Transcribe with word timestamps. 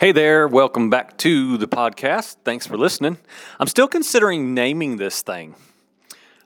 Hey 0.00 0.12
there, 0.12 0.48
welcome 0.48 0.88
back 0.88 1.18
to 1.18 1.58
the 1.58 1.68
podcast. 1.68 2.36
Thanks 2.42 2.66
for 2.66 2.78
listening. 2.78 3.18
I'm 3.58 3.66
still 3.66 3.86
considering 3.86 4.54
naming 4.54 4.96
this 4.96 5.20
thing. 5.20 5.54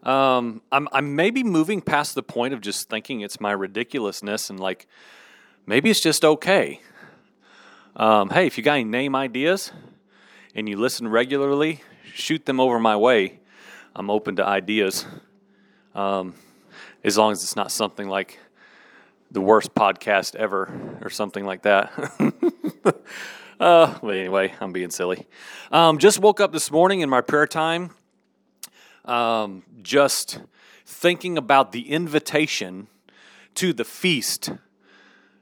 Um, 0.03 0.61
I'm, 0.73 0.89
I'm 0.91 1.15
maybe 1.15 1.45
moving 1.45 1.81
past 1.81 2.17
the 2.17 2.23
point 2.25 2.53
of 2.53 2.61
just 2.61 2.91
thinking 2.91 3.21
it's 3.21 3.39
my 3.39 3.53
ridiculousness 3.53 4.51
and 4.51 4.59
like 4.59 4.89
maybe 5.69 5.89
it's 5.89 6.01
just 6.01 6.25
okay. 6.25 6.81
Um, 7.95 8.31
hey, 8.31 8.49
if 8.49 8.59
you 8.59 8.65
got 8.65 8.73
any 8.73 8.83
name 8.83 9.15
ideas 9.15 9.71
and 10.57 10.69
you 10.69 10.77
listen 10.77 11.07
regularly, 11.07 11.81
shoot 12.13 12.47
them 12.47 12.59
over 12.59 12.81
my 12.81 12.97
way. 12.97 13.39
I'm 13.95 14.11
open 14.11 14.35
to 14.35 14.45
ideas. 14.45 15.07
Um, 15.95 16.35
as 17.05 17.17
long 17.17 17.31
as 17.31 17.45
it's 17.45 17.55
not 17.55 17.71
something 17.71 18.09
like 18.09 18.37
the 19.31 19.41
worst 19.41 19.77
podcast 19.77 20.35
ever 20.35 20.99
or 21.01 21.09
something 21.09 21.45
like 21.45 21.63
that. 21.63 21.93
uh, 23.65 23.99
but 24.03 24.15
anyway, 24.15 24.53
I'm 24.61 24.73
being 24.73 24.91
silly. 24.91 25.27
Um, 25.73 25.97
just 25.97 26.19
woke 26.19 26.39
up 26.39 26.53
this 26.53 26.71
morning 26.71 27.01
in 27.01 27.09
my 27.09 27.23
prayer 27.23 27.47
time, 27.47 27.93
um, 29.07 29.63
just 29.83 30.39
thinking 30.85 31.39
about 31.39 31.73
the 31.73 31.91
invitation 31.91 32.89
to 33.55 33.73
the 33.73 33.85
feast. 33.85 34.51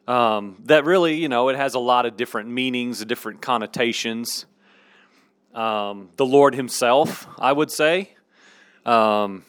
Um, 0.07 0.63
that 0.67 0.85
really, 0.85 1.17
you 1.17 1.29
know, 1.29 1.49
it 1.49 1.57
has 1.57 1.75
a 1.75 1.81
lot 1.81 2.07
of 2.07 2.17
different 2.17 2.49
meanings, 2.49 3.05
different 3.05 3.43
connotations. 3.43 4.47
Um, 5.53 6.11
the 6.17 6.25
Lord 6.25 6.55
Himself, 6.55 7.27
I 7.41 7.53
would 7.53 7.73
say. 7.73 8.15
Um, 8.87 9.45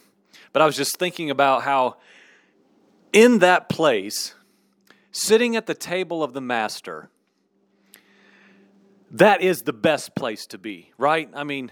but 0.52 0.64
I 0.64 0.66
was 0.66 0.76
just 0.76 0.98
thinking 0.98 1.30
about 1.30 1.62
how 1.62 1.98
in 3.12 3.38
that 3.38 3.70
place, 3.70 4.34
sitting 5.12 5.56
at 5.56 5.68
the 5.68 5.76
table 5.76 6.24
of 6.24 6.34
the 6.34 6.42
Master, 6.42 7.12
that 9.14 9.42
is 9.42 9.62
the 9.62 9.74
best 9.74 10.16
place 10.16 10.46
to 10.48 10.58
be, 10.58 10.92
right? 10.98 11.30
I 11.34 11.44
mean, 11.44 11.72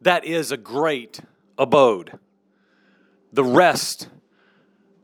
that 0.00 0.24
is 0.24 0.52
a 0.52 0.56
great 0.56 1.20
abode. 1.58 2.18
The 3.32 3.44
rest, 3.44 4.08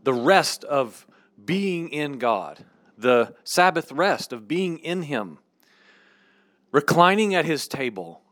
the 0.05 0.13
rest 0.13 0.65
of 0.65 1.07
being 1.43 1.89
in 1.89 2.19
God, 2.19 2.65
the 2.97 3.35
Sabbath 3.45 3.91
rest 3.91 4.33
of 4.33 4.47
being 4.47 4.79
in 4.79 5.03
Him, 5.03 5.39
reclining 6.71 7.35
at 7.35 7.45
His 7.45 7.67
table, 7.67 8.23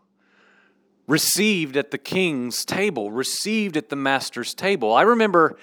received 1.06 1.77
at 1.77 1.91
the 1.91 1.98
King's 1.98 2.64
table, 2.64 3.11
received 3.11 3.77
at 3.77 3.89
the 3.89 3.97
Master's 3.97 4.55
table. 4.55 4.92
I 4.92 5.03
remember 5.03 5.56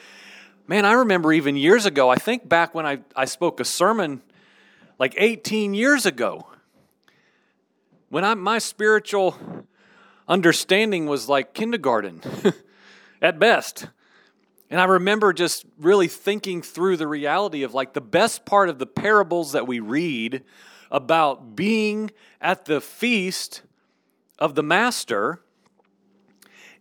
Man, 0.65 0.85
I 0.85 0.93
remember 0.93 1.33
even 1.33 1.57
years 1.57 1.85
ago, 1.85 2.09
I 2.09 2.15
think 2.15 2.47
back 2.47 2.73
when 2.73 2.85
I, 2.85 2.99
I 3.15 3.25
spoke 3.25 3.59
a 3.59 3.65
sermon 3.65 4.21
like 4.97 5.13
18 5.17 5.73
years 5.73 6.05
ago, 6.05 6.47
when 8.13 8.23
I, 8.23 8.35
my 8.35 8.59
spiritual 8.59 9.35
understanding 10.27 11.07
was 11.07 11.27
like 11.27 11.55
kindergarten 11.55 12.21
at 13.23 13.39
best. 13.39 13.87
And 14.69 14.79
I 14.79 14.83
remember 14.83 15.33
just 15.33 15.65
really 15.79 16.07
thinking 16.07 16.61
through 16.61 16.97
the 16.97 17.07
reality 17.07 17.63
of 17.63 17.73
like 17.73 17.93
the 17.93 18.01
best 18.01 18.45
part 18.45 18.69
of 18.69 18.77
the 18.77 18.85
parables 18.85 19.53
that 19.53 19.65
we 19.65 19.79
read 19.79 20.43
about 20.91 21.55
being 21.55 22.11
at 22.39 22.65
the 22.65 22.81
feast 22.81 23.63
of 24.37 24.53
the 24.53 24.61
master 24.61 25.41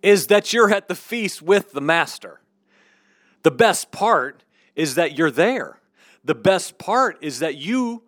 is 0.03 0.27
that 0.27 0.53
you're 0.53 0.71
at 0.71 0.87
the 0.87 0.95
feast 0.95 1.41
with 1.41 1.73
the 1.73 1.81
master. 1.81 2.43
The 3.43 3.51
best 3.51 3.91
part 3.91 4.45
is 4.77 4.97
that 4.97 5.17
you're 5.17 5.31
there. 5.31 5.81
The 6.23 6.35
best 6.35 6.77
part 6.77 7.17
is 7.23 7.39
that 7.39 7.55
you 7.55 8.03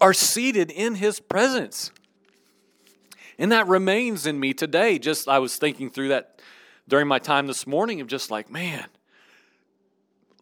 are 0.00 0.12
seated 0.12 0.70
in 0.70 0.96
his 0.96 1.20
presence. 1.20 1.90
And 3.38 3.52
that 3.52 3.66
remains 3.66 4.26
in 4.26 4.40
me 4.40 4.54
today. 4.54 4.98
Just 4.98 5.28
I 5.28 5.38
was 5.38 5.56
thinking 5.56 5.90
through 5.90 6.08
that 6.08 6.40
during 6.88 7.08
my 7.08 7.18
time 7.18 7.46
this 7.46 7.66
morning 7.66 8.00
of 8.00 8.06
just 8.06 8.30
like, 8.30 8.50
man, 8.50 8.86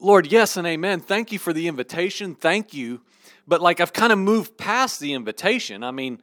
Lord, 0.01 0.31
yes 0.31 0.57
and 0.57 0.67
amen. 0.67 1.01
Thank 1.01 1.33
you 1.33 1.39
for 1.39 1.53
the 1.53 1.67
invitation. 1.67 2.35
Thank 2.35 2.75
you. 2.75 3.01
But 3.47 3.61
like 3.61 3.81
I've 3.81 3.93
kind 3.93 4.13
of 4.13 4.19
moved 4.19 4.57
past 4.57 5.01
the 5.01 5.13
invitation. 5.15 5.83
I 5.83 5.91
mean, 5.91 6.21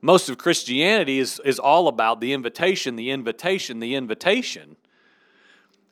most 0.00 0.28
of 0.28 0.38
Christianity 0.38 1.18
is, 1.18 1.40
is 1.44 1.58
all 1.58 1.88
about 1.88 2.20
the 2.20 2.32
invitation, 2.32 2.96
the 2.96 3.10
invitation, 3.10 3.80
the 3.80 3.94
invitation. 3.94 4.76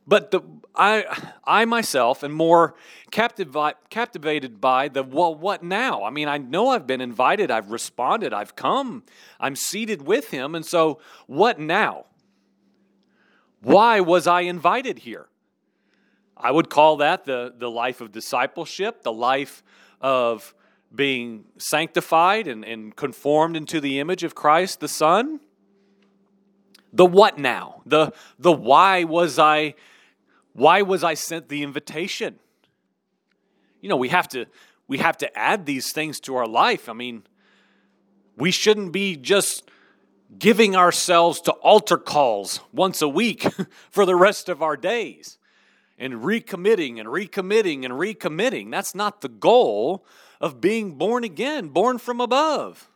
But 0.07 0.31
the, 0.31 0.41
I, 0.79 1.33
I 1.45 1.65
myself 1.65 2.23
am 2.23 2.33
more 2.33 2.75
captivi- 3.11 3.75
captivated 3.91 4.61
by 4.61 4.89
the 4.89 5.03
well, 5.03 5.35
what 5.35 5.63
now? 5.63 6.05
I 6.05 6.11
mean, 6.11 6.29
I 6.29 6.39
know 6.39 6.69
I've 6.69 6.87
been 6.87 7.01
invited, 7.01 7.51
I've 7.51 7.71
responded, 7.71 8.33
I've 8.33 8.55
come, 8.55 9.03
I'm 9.41 9.57
seated 9.57 10.03
with 10.03 10.31
him. 10.31 10.55
And 10.55 10.65
so, 10.65 11.01
what 11.27 11.59
now? 11.59 12.07
Why 13.61 14.01
was 14.01 14.27
I 14.29 14.43
invited 14.43 15.01
here? 15.01 15.27
I 16.37 16.53
would 16.53 16.71
call 16.71 16.99
that 16.99 17.25
the, 17.25 17.53
the 17.57 17.69
life 17.69 18.01
of 18.01 18.13
discipleship, 18.13 19.03
the 19.03 19.13
life 19.13 19.65
of 20.01 20.55
being 20.95 21.45
sanctified 21.59 22.47
and, 22.47 22.65
and 22.65 22.95
conformed 22.95 23.57
into 23.57 23.81
the 23.81 23.99
image 23.99 24.23
of 24.23 24.37
Christ 24.37 24.79
the 24.79 24.89
Son. 24.89 25.41
The 26.93 27.05
what 27.05 27.37
now? 27.37 27.83
The, 27.85 28.13
the 28.39 28.53
why 28.53 29.05
was 29.05 29.39
I 29.39 29.75
why 30.59 30.83
was 30.83 31.05
I 31.05 31.15
sent 31.15 31.49
the 31.49 31.63
invitation? 31.63 32.41
You 33.81 33.89
know, 33.89 33.97
we 33.97 34.09
have 34.09 34.29
to 34.31 34.47
we 34.89 34.99
have 34.99 35.17
to 35.19 35.39
add 35.39 35.67
these 35.67 35.93
things 35.93 36.19
to 36.21 36.35
our 36.37 36.49
life. 36.49 36.89
I 36.89 36.95
mean, 36.95 37.23
we 38.37 38.51
shouldn't 38.51 38.93
be 38.93 39.17
just 39.17 39.71
giving 40.37 40.75
ourselves 40.75 41.41
to 41.43 41.53
altar 41.53 41.97
calls 41.97 42.61
once 42.73 43.01
a 43.01 43.09
week 43.09 43.47
for 43.91 44.05
the 44.05 44.17
rest 44.17 44.49
of 44.49 44.63
our 44.63 44.77
days 44.77 45.39
and 45.97 46.15
recommitting 46.15 46.99
and 46.99 47.09
recommitting 47.09 47.85
and 47.85 47.95
recommitting. 47.95 48.71
That's 48.71 48.95
not 48.95 49.21
the 49.21 49.29
goal 49.29 50.05
of 50.41 50.61
being 50.61 50.95
born 50.95 51.23
again, 51.23 51.69
born 51.69 51.99
from 51.99 52.21
above. 52.21 52.89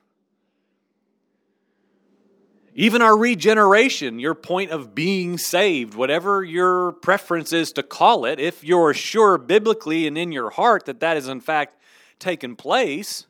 Even 2.74 3.02
our 3.02 3.16
regeneration, 3.16 4.18
your 4.18 4.34
point 4.34 4.70
of 4.70 4.94
being 4.94 5.36
saved, 5.36 5.94
whatever 5.94 6.42
your 6.42 6.92
preference 6.92 7.52
is 7.52 7.70
to 7.72 7.82
call 7.82 8.24
it, 8.24 8.40
if 8.40 8.64
you're 8.64 8.94
sure 8.94 9.36
biblically 9.36 10.06
and 10.06 10.16
in 10.16 10.32
your 10.32 10.50
heart 10.50 10.86
that 10.86 11.00
that 11.00 11.18
is 11.18 11.28
in 11.28 11.40
fact 11.40 11.76
taken 12.18 12.56
place, 12.56 13.26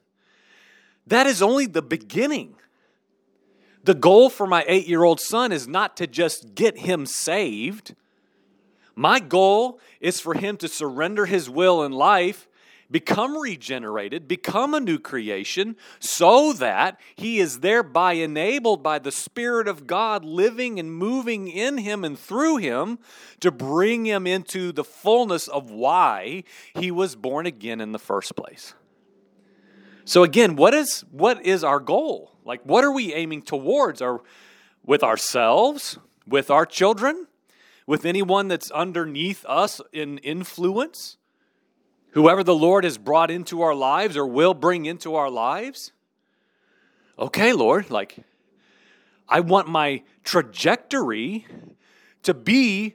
that 1.08 1.26
is 1.26 1.42
only 1.42 1.66
the 1.66 1.82
beginning. 1.82 2.54
The 3.82 3.94
goal 3.94 4.30
for 4.30 4.46
my 4.46 4.64
eight 4.68 4.86
year 4.86 5.02
old 5.02 5.18
son 5.18 5.50
is 5.50 5.66
not 5.66 5.96
to 5.96 6.06
just 6.06 6.54
get 6.54 6.78
him 6.78 7.04
saved. 7.04 7.96
My 8.94 9.18
goal 9.18 9.80
is 10.00 10.20
for 10.20 10.34
him 10.34 10.56
to 10.58 10.68
surrender 10.68 11.26
his 11.26 11.50
will 11.50 11.82
in 11.82 11.90
life 11.90 12.46
become 12.92 13.36
regenerated, 13.36 14.28
become 14.28 14.74
a 14.74 14.80
new 14.80 14.98
creation, 14.98 15.74
so 15.98 16.52
that 16.52 17.00
he 17.16 17.40
is 17.40 17.60
thereby 17.60 18.12
enabled 18.12 18.82
by 18.82 18.98
the 18.98 19.10
Spirit 19.10 19.66
of 19.66 19.86
God 19.86 20.24
living 20.24 20.78
and 20.78 20.94
moving 20.94 21.48
in 21.48 21.78
him 21.78 22.04
and 22.04 22.18
through 22.18 22.58
him 22.58 22.98
to 23.40 23.50
bring 23.50 24.04
him 24.04 24.26
into 24.26 24.70
the 24.70 24.84
fullness 24.84 25.48
of 25.48 25.70
why 25.70 26.44
he 26.74 26.90
was 26.90 27.16
born 27.16 27.46
again 27.46 27.80
in 27.80 27.92
the 27.92 27.98
first 27.98 28.36
place. 28.36 28.74
So 30.04 30.22
again, 30.22 30.56
what 30.56 30.74
is 30.74 31.04
what 31.10 31.44
is 31.44 31.64
our 31.64 31.80
goal? 31.80 32.32
Like 32.44 32.62
what 32.64 32.84
are 32.84 32.92
we 32.92 33.14
aiming 33.14 33.42
towards? 33.42 34.02
Are 34.02 34.20
with 34.84 35.02
ourselves, 35.02 35.98
with 36.26 36.50
our 36.50 36.66
children, 36.66 37.28
with 37.86 38.04
anyone 38.04 38.48
that's 38.48 38.70
underneath 38.72 39.44
us 39.46 39.80
in 39.92 40.18
influence? 40.18 41.18
Whoever 42.12 42.42
the 42.42 42.54
Lord 42.54 42.84
has 42.84 42.98
brought 42.98 43.30
into 43.30 43.62
our 43.62 43.74
lives 43.74 44.16
or 44.16 44.26
will 44.26 44.54
bring 44.54 44.86
into 44.86 45.14
our 45.14 45.30
lives. 45.30 45.92
Okay, 47.18 47.52
Lord, 47.52 47.90
like, 47.90 48.18
I 49.28 49.40
want 49.40 49.68
my 49.68 50.02
trajectory 50.24 51.46
to 52.22 52.34
be 52.34 52.94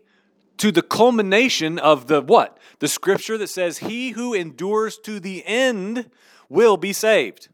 to 0.57 0.71
the 0.71 0.81
culmination 0.81 1.77
of 1.77 2.07
the 2.07 2.21
what? 2.21 2.57
The 2.79 2.87
scripture 2.87 3.37
that 3.37 3.49
says, 3.49 3.79
He 3.79 4.11
who 4.11 4.33
endures 4.33 4.97
to 4.99 5.19
the 5.19 5.45
end 5.45 6.09
will 6.49 6.77
be 6.77 6.93
saved. 6.93 7.49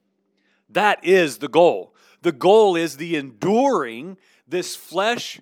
That 0.69 1.03
is 1.03 1.37
the 1.37 1.47
goal. 1.47 1.93
The 2.21 2.31
goal 2.31 2.75
is 2.75 2.97
the 2.97 3.15
enduring 3.15 4.17
this 4.47 4.75
flesh 4.75 5.41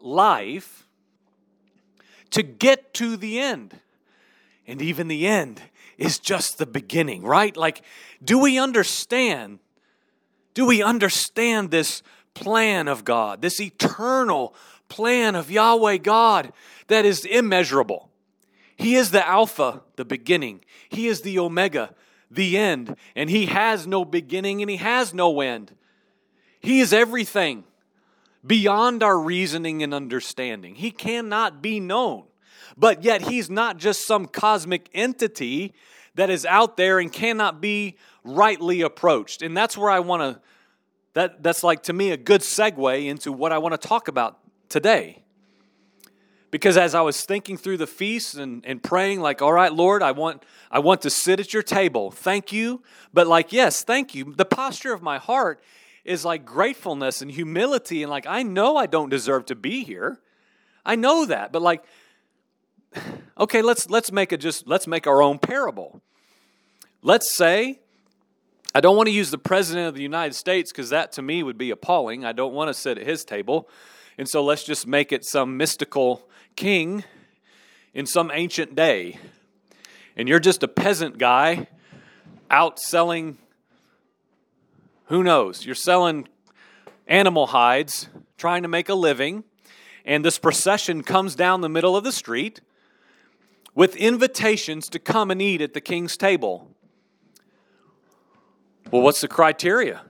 life 0.00 0.88
to 2.30 2.42
get 2.42 2.94
to 2.94 3.16
the 3.16 3.38
end. 3.38 3.80
And 4.66 4.80
even 4.80 5.08
the 5.08 5.26
end 5.26 5.60
is 5.98 6.18
just 6.18 6.58
the 6.58 6.66
beginning, 6.66 7.22
right? 7.22 7.56
Like, 7.56 7.82
do 8.22 8.38
we 8.38 8.58
understand? 8.58 9.58
Do 10.54 10.66
we 10.66 10.82
understand 10.82 11.70
this 11.70 12.02
plan 12.34 12.88
of 12.88 13.04
God, 13.04 13.42
this 13.42 13.60
eternal 13.60 14.54
plan 14.88 15.34
of 15.34 15.50
Yahweh 15.50 15.98
God 15.98 16.52
that 16.88 17.04
is 17.04 17.24
immeasurable? 17.24 18.10
He 18.76 18.96
is 18.96 19.10
the 19.10 19.26
Alpha, 19.26 19.82
the 19.96 20.04
beginning. 20.04 20.64
He 20.88 21.06
is 21.06 21.20
the 21.20 21.38
Omega, 21.38 21.94
the 22.30 22.56
end, 22.56 22.96
and 23.14 23.30
He 23.30 23.46
has 23.46 23.86
no 23.86 24.04
beginning 24.04 24.62
and 24.62 24.70
He 24.70 24.78
has 24.78 25.14
no 25.14 25.40
end. 25.40 25.74
He 26.60 26.80
is 26.80 26.92
everything 26.92 27.64
beyond 28.44 29.02
our 29.02 29.18
reasoning 29.18 29.82
and 29.82 29.94
understanding. 29.94 30.74
He 30.74 30.90
cannot 30.90 31.62
be 31.62 31.78
known. 31.78 32.24
But 32.76 33.02
yet, 33.04 33.22
He's 33.22 33.48
not 33.48 33.78
just 33.78 34.06
some 34.06 34.26
cosmic 34.26 34.88
entity 34.94 35.74
that 36.14 36.30
is 36.30 36.46
out 36.46 36.76
there 36.76 36.98
and 36.98 37.12
cannot 37.12 37.60
be 37.60 37.96
rightly 38.24 38.80
approached. 38.80 39.42
And 39.42 39.56
that's 39.56 39.76
where 39.76 39.90
I 39.90 40.00
want 40.00 40.22
to, 40.22 40.40
that, 41.14 41.42
that's 41.42 41.62
like 41.62 41.84
to 41.84 41.92
me 41.92 42.10
a 42.10 42.16
good 42.16 42.40
segue 42.40 43.06
into 43.06 43.32
what 43.32 43.52
I 43.52 43.58
want 43.58 43.80
to 43.80 43.88
talk 43.88 44.08
about 44.08 44.38
today. 44.68 45.22
Because 46.50 46.76
as 46.76 46.94
I 46.94 47.00
was 47.00 47.20
thinking 47.24 47.56
through 47.56 47.78
the 47.78 47.86
feast 47.86 48.36
and, 48.36 48.64
and 48.64 48.80
praying, 48.80 49.20
like, 49.20 49.42
all 49.42 49.52
right, 49.52 49.72
Lord, 49.72 50.04
I 50.04 50.12
want, 50.12 50.44
I 50.70 50.78
want 50.78 51.02
to 51.02 51.10
sit 51.10 51.40
at 51.40 51.52
your 51.52 51.64
table. 51.64 52.12
Thank 52.12 52.52
you. 52.52 52.80
But 53.12 53.26
like, 53.26 53.52
yes, 53.52 53.82
thank 53.82 54.14
you. 54.14 54.32
The 54.36 54.44
posture 54.44 54.92
of 54.92 55.02
my 55.02 55.18
heart 55.18 55.60
is 56.04 56.24
like 56.24 56.44
gratefulness 56.44 57.22
and 57.22 57.30
humility 57.30 58.02
and 58.04 58.10
like 58.10 58.26
I 58.26 58.44
know 58.44 58.76
I 58.76 58.86
don't 58.86 59.08
deserve 59.08 59.46
to 59.46 59.56
be 59.56 59.82
here. 59.82 60.20
I 60.86 60.94
know 60.94 61.24
that. 61.26 61.50
But 61.50 61.62
like 61.62 61.82
okay, 63.38 63.62
let's 63.62 63.88
let's 63.90 64.12
make 64.12 64.32
it 64.32 64.38
just 64.38 64.66
let's 64.66 64.86
make 64.86 65.06
our 65.06 65.22
own 65.22 65.38
parable. 65.38 66.00
Let's 67.02 67.36
say 67.36 67.80
I 68.74 68.80
don't 68.80 68.96
want 68.96 69.06
to 69.06 69.12
use 69.12 69.30
the 69.30 69.38
president 69.38 69.86
of 69.86 69.94
the 69.94 70.02
United 70.02 70.34
States 70.34 70.72
because 70.72 70.90
that 70.90 71.12
to 71.12 71.22
me 71.22 71.44
would 71.44 71.56
be 71.56 71.70
appalling. 71.70 72.24
I 72.24 72.32
don't 72.32 72.52
want 72.52 72.68
to 72.68 72.74
sit 72.74 72.98
at 72.98 73.06
his 73.06 73.24
table. 73.24 73.68
And 74.18 74.28
so 74.28 74.42
let's 74.42 74.64
just 74.64 74.86
make 74.86 75.12
it 75.12 75.24
some 75.24 75.56
mystical 75.56 76.28
king 76.56 77.04
in 77.92 78.06
some 78.06 78.32
ancient 78.34 78.74
day. 78.74 79.18
And 80.16 80.28
you're 80.28 80.40
just 80.40 80.64
a 80.64 80.68
peasant 80.68 81.18
guy 81.18 81.68
out 82.50 82.80
selling, 82.80 83.38
who 85.06 85.22
knows? 85.22 85.64
You're 85.64 85.76
selling 85.76 86.28
animal 87.06 87.48
hides, 87.48 88.08
trying 88.36 88.62
to 88.62 88.68
make 88.68 88.88
a 88.88 88.94
living. 88.94 89.44
And 90.04 90.24
this 90.24 90.38
procession 90.38 91.04
comes 91.04 91.36
down 91.36 91.60
the 91.60 91.68
middle 91.68 91.96
of 91.96 92.02
the 92.02 92.12
street 92.12 92.60
with 93.74 93.96
invitations 93.96 94.88
to 94.90 94.98
come 94.98 95.30
and 95.30 95.42
eat 95.42 95.60
at 95.60 95.74
the 95.74 95.80
king's 95.80 96.16
table. 96.16 96.70
Well, 98.90 99.02
what's 99.02 99.20
the 99.20 99.28
criteria? 99.28 100.02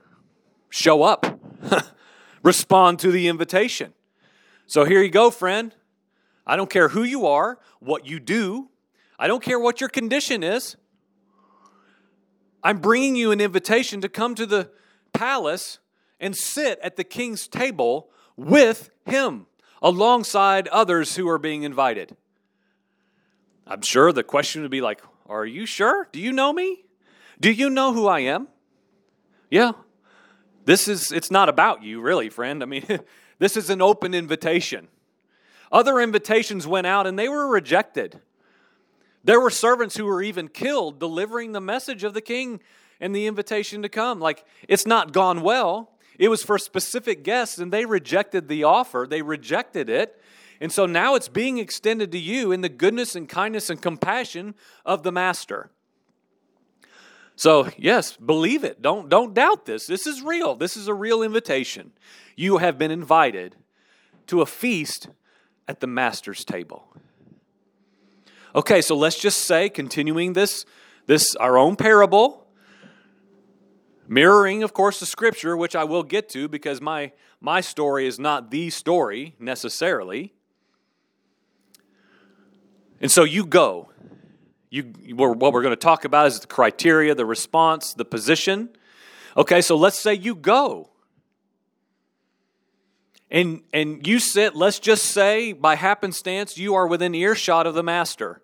Show 0.69 1.03
up, 1.03 1.39
respond 2.43 2.99
to 2.99 3.11
the 3.11 3.27
invitation. 3.27 3.93
So 4.67 4.85
here 4.85 5.01
you 5.01 5.09
go, 5.09 5.31
friend. 5.31 5.73
I 6.45 6.55
don't 6.55 6.69
care 6.69 6.89
who 6.89 7.03
you 7.03 7.25
are, 7.25 7.59
what 7.79 8.05
you 8.05 8.19
do, 8.19 8.69
I 9.17 9.27
don't 9.27 9.41
care 9.41 9.59
what 9.59 9.79
your 9.79 9.89
condition 9.89 10.43
is. 10.43 10.75
I'm 12.63 12.79
bringing 12.79 13.15
you 13.15 13.31
an 13.31 13.39
invitation 13.39 14.01
to 14.01 14.09
come 14.09 14.35
to 14.35 14.45
the 14.45 14.71
palace 15.13 15.79
and 16.19 16.35
sit 16.35 16.79
at 16.81 16.95
the 16.95 17.03
king's 17.03 17.47
table 17.47 18.09
with 18.35 18.89
him 19.05 19.45
alongside 19.81 20.67
others 20.69 21.15
who 21.15 21.29
are 21.29 21.37
being 21.37 21.63
invited. 21.63 22.17
I'm 23.67 23.81
sure 23.81 24.11
the 24.11 24.23
question 24.23 24.61
would 24.61 24.71
be 24.71 24.81
like, 24.81 25.01
Are 25.27 25.45
you 25.45 25.65
sure? 25.65 26.07
Do 26.11 26.19
you 26.19 26.31
know 26.31 26.53
me? 26.53 26.85
Do 27.39 27.51
you 27.51 27.69
know 27.69 27.93
who 27.93 28.07
I 28.07 28.21
am? 28.21 28.47
Yeah. 29.49 29.73
This 30.65 30.87
is, 30.87 31.11
it's 31.11 31.29
not 31.29 31.49
about 31.49 31.83
you, 31.83 32.01
really, 32.01 32.29
friend. 32.29 32.63
I 32.63 32.65
mean, 32.65 32.85
this 33.39 33.55
is 33.55 33.69
an 33.69 33.81
open 33.81 34.13
invitation. 34.13 34.87
Other 35.71 35.99
invitations 35.99 36.65
went 36.65 36.87
out 36.87 37.05
and 37.07 37.17
they 37.17 37.29
were 37.29 37.47
rejected. 37.47 38.21
There 39.23 39.39
were 39.39 39.49
servants 39.49 39.97
who 39.97 40.05
were 40.05 40.21
even 40.21 40.47
killed 40.47 40.99
delivering 40.99 41.51
the 41.51 41.61
message 41.61 42.03
of 42.03 42.13
the 42.13 42.21
king 42.21 42.61
and 42.99 43.15
the 43.15 43.27
invitation 43.27 43.81
to 43.81 43.89
come. 43.89 44.19
Like, 44.19 44.45
it's 44.67 44.85
not 44.85 45.11
gone 45.11 45.41
well. 45.41 45.91
It 46.17 46.29
was 46.29 46.43
for 46.43 46.57
specific 46.57 47.23
guests 47.23 47.57
and 47.57 47.73
they 47.73 47.85
rejected 47.85 48.47
the 48.47 48.63
offer, 48.63 49.05
they 49.09 49.21
rejected 49.21 49.89
it. 49.89 50.21
And 50.61 50.71
so 50.71 50.85
now 50.85 51.15
it's 51.15 51.27
being 51.27 51.57
extended 51.57 52.11
to 52.11 52.19
you 52.19 52.51
in 52.51 52.61
the 52.61 52.69
goodness 52.69 53.15
and 53.15 53.27
kindness 53.27 53.69
and 53.69 53.81
compassion 53.81 54.55
of 54.85 55.03
the 55.03 55.11
master. 55.11 55.69
So, 57.35 57.69
yes, 57.77 58.15
believe 58.15 58.63
it. 58.63 58.81
Don't, 58.81 59.09
don't 59.09 59.33
doubt 59.33 59.65
this. 59.65 59.87
This 59.87 60.07
is 60.07 60.21
real. 60.21 60.55
This 60.55 60.77
is 60.77 60.87
a 60.87 60.93
real 60.93 61.21
invitation. 61.21 61.91
You 62.35 62.57
have 62.57 62.77
been 62.77 62.91
invited 62.91 63.55
to 64.27 64.41
a 64.41 64.45
feast 64.45 65.09
at 65.67 65.81
the 65.81 65.87
master's 65.87 66.45
table. 66.45 66.87
Okay, 68.55 68.81
so 68.81 68.95
let's 68.95 69.19
just 69.19 69.41
say, 69.41 69.67
continuing 69.67 70.31
this, 70.31 70.65
this 71.07 71.35
our 71.35 71.57
own 71.57 71.75
parable, 71.75 72.47
mirroring, 74.07 74.63
of 74.63 74.73
course, 74.73 75.01
the 75.01 75.05
scripture, 75.05 75.57
which 75.57 75.75
I 75.75 75.83
will 75.83 76.03
get 76.03 76.29
to 76.29 76.47
because 76.47 76.79
my, 76.79 77.11
my 77.41 77.59
story 77.59 78.07
is 78.07 78.17
not 78.17 78.51
the 78.51 78.69
story 78.69 79.35
necessarily. 79.39 80.33
And 83.05 83.11
so 83.11 83.23
you 83.23 83.45
go. 83.45 83.91
You, 84.71 84.81
what 85.13 85.53
we're 85.53 85.61
going 85.61 85.73
to 85.73 85.75
talk 85.75 86.05
about 86.05 86.25
is 86.25 86.39
the 86.39 86.47
criteria, 86.47 87.13
the 87.13 87.23
response, 87.23 87.93
the 87.93 88.03
position. 88.03 88.69
Okay, 89.37 89.61
so 89.61 89.75
let's 89.77 89.99
say 89.99 90.15
you 90.15 90.33
go. 90.33 90.89
And, 93.29 93.61
and 93.71 94.07
you 94.07 94.17
sit, 94.17 94.55
let's 94.55 94.79
just 94.79 95.05
say 95.05 95.53
by 95.53 95.75
happenstance, 95.75 96.57
you 96.57 96.73
are 96.73 96.87
within 96.87 97.13
earshot 97.13 97.67
of 97.67 97.75
the 97.75 97.83
master. 97.83 98.41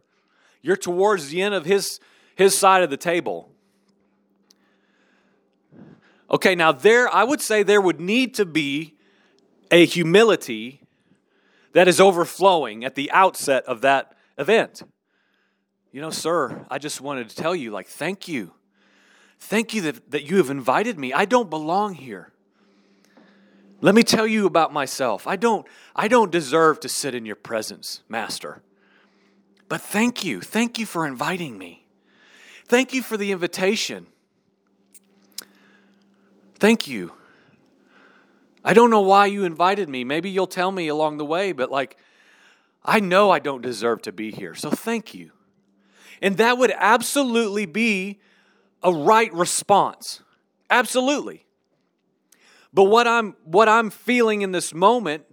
You're 0.62 0.78
towards 0.78 1.30
the 1.30 1.42
end 1.42 1.56
of 1.56 1.66
his, 1.66 2.00
his 2.36 2.56
side 2.56 2.84
of 2.84 2.92
the 2.92 2.98
table. 2.98 3.50
Okay, 6.30 6.54
now 6.54 6.72
there, 6.72 7.12
I 7.12 7.24
would 7.24 7.42
say 7.42 7.64
there 7.64 7.82
would 7.82 8.00
need 8.00 8.36
to 8.36 8.46
be 8.46 8.94
a 9.72 9.88
humility 9.88 10.84
that 11.74 11.88
is 11.88 12.00
overflowing 12.00 12.86
at 12.86 12.94
the 12.94 13.10
outset 13.10 13.66
of 13.66 13.82
that 13.82 14.18
event. 14.38 14.84
You 15.92 16.02
know, 16.02 16.10
sir, 16.10 16.66
I 16.70 16.78
just 16.78 17.02
wanted 17.02 17.30
to 17.30 17.36
tell 17.36 17.56
you, 17.56 17.72
like, 17.72 17.88
thank 17.88 18.28
you. 18.28 18.54
Thank 19.40 19.74
you 19.74 19.82
that, 19.82 20.12
that 20.12 20.24
you 20.24 20.38
have 20.38 20.50
invited 20.50 20.98
me. 20.98 21.12
I 21.14 21.26
don't 21.26 21.50
belong 21.50 21.96
here. 21.96 22.32
Let 23.82 23.96
me 23.96 24.04
tell 24.04 24.28
you 24.28 24.46
about 24.46 24.72
myself. 24.72 25.26
I 25.26 25.36
don't, 25.36 25.68
I 25.96 26.08
don't 26.08 26.32
deserve 26.32 26.80
to 26.82 26.90
sit 26.90 27.16
in 27.16 27.26
your 27.26 27.36
presence, 27.36 28.04
Master. 28.08 28.62
But 29.68 29.82
thank 29.82 30.24
you. 30.24 30.42
Thank 30.42 30.78
you 30.78 30.86
for 30.86 31.08
inviting 31.08 31.58
me. 31.58 31.88
Thank 32.68 32.94
you 32.94 33.02
for 33.02 33.18
the 33.18 33.32
invitation. 33.32 34.06
Thank 36.60 36.88
you. 36.88 37.14
I 38.64 38.74
don't 38.74 38.92
know 38.92 39.02
why 39.02 39.26
you 39.26 39.44
invited 39.44 39.90
me. 39.90 40.04
Maybe 40.04 40.30
you'll 40.30 40.46
tell 40.46 40.72
me 40.72 40.88
along 40.88 41.18
the 41.18 41.26
way, 41.26 41.52
but 41.52 41.72
like, 41.72 41.98
I 42.84 43.00
know 43.00 43.30
I 43.30 43.40
don't 43.40 43.62
deserve 43.62 44.02
to 44.04 44.12
be 44.12 44.32
here, 44.32 44.56
so 44.56 44.72
thank 44.72 45.14
you. 45.14 45.32
And 46.22 46.38
that 46.38 46.58
would 46.58 46.74
absolutely 46.76 47.66
be 47.66 48.20
a 48.84 48.94
right 48.94 49.34
response. 49.34 50.22
Absolutely. 50.70 51.46
But 52.74 52.86
what 52.86 53.08
I'm 53.08 53.36
what 53.44 53.68
I'm 53.68 53.90
feeling 53.90 54.42
in 54.42 54.52
this 54.52 54.74
moment 54.74 55.26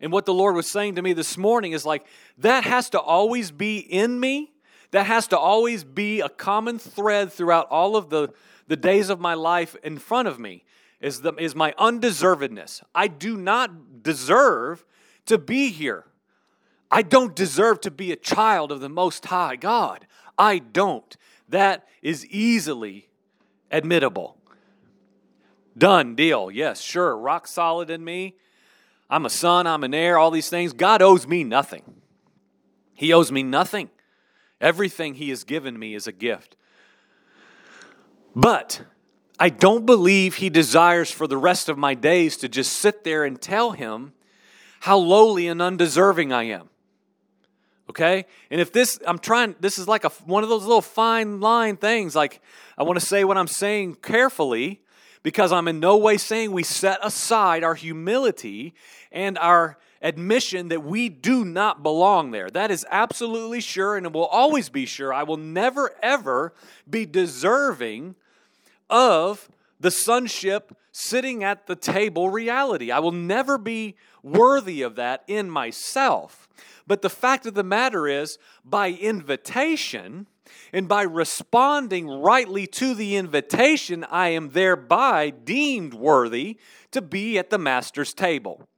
and 0.00 0.10
what 0.10 0.26
the 0.26 0.34
Lord 0.34 0.56
was 0.56 0.70
saying 0.70 0.96
to 0.96 1.02
me 1.02 1.12
this 1.12 1.38
morning 1.38 1.72
is 1.72 1.86
like 1.86 2.04
that 2.38 2.64
has 2.64 2.90
to 2.90 3.00
always 3.00 3.50
be 3.50 3.78
in 3.78 4.18
me. 4.18 4.50
That 4.90 5.06
has 5.06 5.26
to 5.28 5.38
always 5.38 5.84
be 5.84 6.20
a 6.20 6.28
common 6.28 6.78
thread 6.78 7.32
throughout 7.32 7.66
all 7.70 7.96
of 7.96 8.10
the, 8.10 8.28
the 8.66 8.76
days 8.76 9.08
of 9.08 9.20
my 9.20 9.32
life 9.32 9.74
in 9.82 9.98
front 9.98 10.28
of 10.28 10.38
me 10.38 10.64
is, 11.00 11.22
the, 11.22 11.32
is 11.34 11.54
my 11.54 11.72
undeservedness. 11.78 12.82
I 12.94 13.08
do 13.08 13.38
not 13.38 14.02
deserve 14.02 14.84
to 15.26 15.38
be 15.38 15.70
here. 15.70 16.04
I 16.92 17.00
don't 17.00 17.34
deserve 17.34 17.80
to 17.80 17.90
be 17.90 18.12
a 18.12 18.16
child 18.16 18.70
of 18.70 18.80
the 18.80 18.90
Most 18.90 19.24
High 19.24 19.56
God. 19.56 20.06
I 20.38 20.58
don't. 20.58 21.16
That 21.48 21.88
is 22.02 22.26
easily 22.26 23.08
admittable. 23.70 24.36
Done 25.76 26.14
deal. 26.14 26.50
Yes, 26.50 26.82
sure. 26.82 27.16
Rock 27.16 27.46
solid 27.46 27.88
in 27.88 28.04
me. 28.04 28.36
I'm 29.08 29.24
a 29.24 29.30
son, 29.30 29.66
I'm 29.66 29.84
an 29.84 29.94
heir, 29.94 30.18
all 30.18 30.30
these 30.30 30.50
things. 30.50 30.74
God 30.74 31.00
owes 31.00 31.26
me 31.26 31.44
nothing. 31.44 31.82
He 32.92 33.10
owes 33.10 33.32
me 33.32 33.42
nothing. 33.42 33.88
Everything 34.60 35.14
He 35.14 35.30
has 35.30 35.44
given 35.44 35.78
me 35.78 35.94
is 35.94 36.06
a 36.06 36.12
gift. 36.12 36.56
But 38.36 38.82
I 39.40 39.48
don't 39.48 39.86
believe 39.86 40.36
He 40.36 40.50
desires 40.50 41.10
for 41.10 41.26
the 41.26 41.38
rest 41.38 41.70
of 41.70 41.78
my 41.78 41.94
days 41.94 42.36
to 42.38 42.50
just 42.50 42.74
sit 42.74 43.02
there 43.02 43.24
and 43.24 43.40
tell 43.40 43.72
Him 43.72 44.12
how 44.80 44.98
lowly 44.98 45.46
and 45.46 45.62
undeserving 45.62 46.32
I 46.32 46.44
am 46.44 46.68
okay 47.92 48.24
and 48.50 48.58
if 48.58 48.72
this 48.72 48.98
i'm 49.06 49.18
trying 49.18 49.54
this 49.60 49.78
is 49.78 49.86
like 49.86 50.04
a 50.04 50.08
one 50.24 50.42
of 50.42 50.48
those 50.48 50.64
little 50.64 50.80
fine 50.80 51.40
line 51.40 51.76
things 51.76 52.16
like 52.16 52.40
i 52.78 52.82
want 52.82 52.98
to 52.98 53.04
say 53.04 53.22
what 53.22 53.36
i'm 53.36 53.46
saying 53.46 53.94
carefully 53.96 54.80
because 55.22 55.52
i'm 55.52 55.68
in 55.68 55.78
no 55.78 55.96
way 55.96 56.16
saying 56.16 56.52
we 56.52 56.62
set 56.62 56.98
aside 57.02 57.62
our 57.62 57.74
humility 57.74 58.74
and 59.12 59.36
our 59.38 59.76
admission 60.00 60.68
that 60.68 60.82
we 60.82 61.08
do 61.08 61.44
not 61.44 61.82
belong 61.82 62.32
there. 62.32 62.50
That 62.50 62.70
is 62.70 62.84
absolutely 62.90 63.60
sure 63.60 63.96
and 63.96 64.04
it 64.04 64.12
will 64.12 64.26
always 64.26 64.68
be 64.68 64.84
sure. 64.84 65.14
I 65.14 65.22
will 65.22 65.36
never, 65.36 65.92
ever 66.02 66.52
be 66.90 67.06
deserving 67.06 68.16
of 68.90 69.48
the 69.80 69.90
sonship 69.90 70.76
sitting 70.92 71.42
at 71.42 71.66
the 71.66 71.74
table 71.74 72.28
reality. 72.28 72.90
I 72.90 72.98
will 73.00 73.12
never 73.12 73.58
be 73.58 73.96
worthy 74.22 74.82
of 74.82 74.94
that 74.96 75.24
in 75.26 75.50
myself. 75.50 76.48
But 76.86 77.02
the 77.02 77.10
fact 77.10 77.46
of 77.46 77.54
the 77.54 77.64
matter 77.64 78.06
is, 78.06 78.38
by 78.64 78.90
invitation, 78.90 80.26
and 80.72 80.88
by 80.88 81.02
responding 81.02 82.08
rightly 82.08 82.66
to 82.66 82.94
the 82.94 83.16
invitation, 83.16 84.04
I 84.04 84.28
am 84.28 84.50
thereby 84.50 85.30
deemed 85.30 85.94
worthy 85.94 86.58
to 86.90 87.00
be 87.00 87.38
at 87.38 87.50
the 87.50 87.58
master's 87.58 88.12
table. 88.12 88.68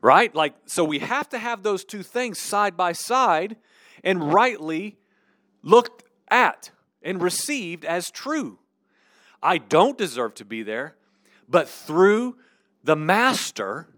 Right? 0.00 0.34
Like, 0.34 0.54
so 0.66 0.84
we 0.84 1.00
have 1.00 1.28
to 1.30 1.38
have 1.38 1.62
those 1.62 1.84
two 1.84 2.02
things 2.02 2.38
side 2.38 2.76
by 2.76 2.92
side 2.92 3.56
and 4.02 4.32
rightly 4.32 4.98
looked 5.62 6.04
at 6.28 6.70
and 7.02 7.22
received 7.22 7.84
as 7.84 8.10
true. 8.10 8.58
I 9.42 9.58
don't 9.58 9.98
deserve 9.98 10.34
to 10.34 10.44
be 10.44 10.62
there, 10.62 10.96
but 11.48 11.68
through 11.68 12.36
the 12.84 12.96
master, 12.96 13.88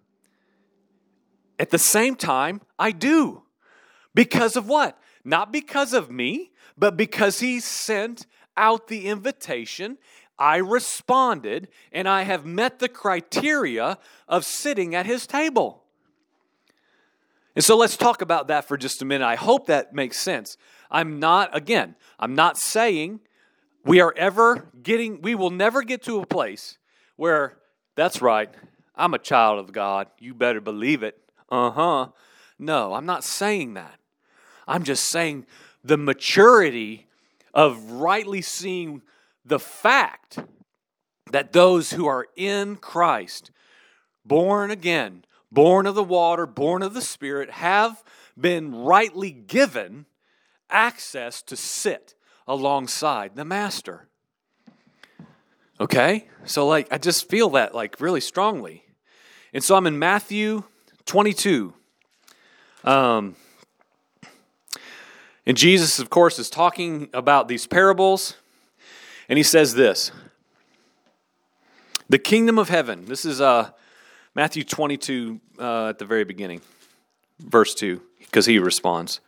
at 1.58 1.70
the 1.70 1.78
same 1.78 2.16
time, 2.16 2.60
I 2.78 2.90
do. 2.90 3.42
Because 4.14 4.56
of 4.56 4.68
what? 4.68 4.98
Not 5.24 5.52
because 5.52 5.92
of 5.92 6.10
me, 6.10 6.52
but 6.76 6.96
because 6.96 7.40
he 7.40 7.60
sent 7.60 8.26
out 8.56 8.88
the 8.88 9.06
invitation 9.06 9.98
I 10.38 10.56
responded 10.56 11.68
and 11.92 12.08
I 12.08 12.22
have 12.22 12.44
met 12.44 12.78
the 12.78 12.88
criteria 12.88 13.98
of 14.28 14.44
sitting 14.44 14.94
at 14.94 15.06
his 15.06 15.26
table. 15.26 15.84
And 17.54 17.64
so 17.64 17.76
let's 17.76 17.96
talk 17.96 18.20
about 18.20 18.48
that 18.48 18.66
for 18.66 18.76
just 18.76 19.00
a 19.00 19.04
minute. 19.04 19.24
I 19.24 19.36
hope 19.36 19.66
that 19.66 19.94
makes 19.94 20.18
sense. 20.18 20.56
I'm 20.90 21.20
not, 21.20 21.56
again, 21.56 21.94
I'm 22.18 22.34
not 22.34 22.58
saying 22.58 23.20
we 23.84 24.00
are 24.00 24.14
ever 24.16 24.66
getting, 24.82 25.20
we 25.22 25.34
will 25.34 25.50
never 25.50 25.82
get 25.82 26.02
to 26.04 26.20
a 26.20 26.26
place 26.26 26.78
where, 27.16 27.58
that's 27.96 28.22
right, 28.22 28.50
I'm 28.96 29.14
a 29.14 29.18
child 29.18 29.58
of 29.58 29.72
God. 29.72 30.08
You 30.18 30.34
better 30.34 30.60
believe 30.60 31.02
it. 31.02 31.18
Uh 31.48 31.70
huh. 31.70 32.08
No, 32.58 32.94
I'm 32.94 33.06
not 33.06 33.24
saying 33.24 33.74
that. 33.74 33.98
I'm 34.66 34.84
just 34.84 35.04
saying 35.08 35.46
the 35.82 35.98
maturity 35.98 37.06
of 37.52 37.90
rightly 37.90 38.40
seeing 38.40 39.02
the 39.44 39.58
fact 39.58 40.38
that 41.30 41.52
those 41.52 41.90
who 41.90 42.06
are 42.06 42.26
in 42.36 42.76
Christ, 42.76 43.50
born 44.24 44.70
again, 44.70 45.24
born 45.52 45.86
of 45.86 45.94
the 45.94 46.04
water, 46.04 46.46
born 46.46 46.82
of 46.82 46.94
the 46.94 47.02
Spirit, 47.02 47.50
have 47.50 48.02
been 48.38 48.74
rightly 48.74 49.30
given 49.30 50.06
access 50.70 51.42
to 51.42 51.56
sit 51.56 52.14
alongside 52.46 53.36
the 53.36 53.44
Master. 53.44 54.08
Okay? 55.80 56.28
So, 56.44 56.66
like, 56.66 56.88
I 56.92 56.98
just 56.98 57.28
feel 57.28 57.50
that, 57.50 57.74
like, 57.74 58.00
really 58.00 58.20
strongly. 58.20 58.84
And 59.52 59.62
so 59.62 59.76
I'm 59.76 59.86
in 59.86 59.98
Matthew 59.98 60.64
22. 61.06 61.72
Um, 62.84 63.36
and 65.46 65.56
Jesus, 65.56 65.98
of 65.98 66.10
course, 66.10 66.38
is 66.38 66.50
talking 66.50 67.08
about 67.12 67.48
these 67.48 67.66
parables. 67.66 68.36
And 69.28 69.36
he 69.36 69.42
says 69.42 69.74
this 69.74 70.12
The 72.08 72.18
kingdom 72.18 72.58
of 72.58 72.68
heaven, 72.68 73.06
this 73.06 73.24
is 73.24 73.40
uh, 73.40 73.70
Matthew 74.34 74.64
22 74.64 75.40
uh, 75.58 75.88
at 75.88 75.98
the 75.98 76.04
very 76.04 76.24
beginning, 76.24 76.60
verse 77.38 77.74
2, 77.74 78.02
because 78.20 78.46
he 78.46 78.58
responds. 78.58 79.20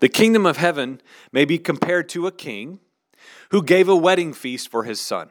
The 0.00 0.08
kingdom 0.08 0.46
of 0.46 0.56
heaven 0.56 1.00
may 1.32 1.44
be 1.44 1.58
compared 1.58 2.08
to 2.10 2.26
a 2.26 2.32
king 2.32 2.80
who 3.50 3.62
gave 3.62 3.88
a 3.88 3.96
wedding 3.96 4.32
feast 4.32 4.70
for 4.70 4.84
his 4.84 5.00
son. 5.00 5.30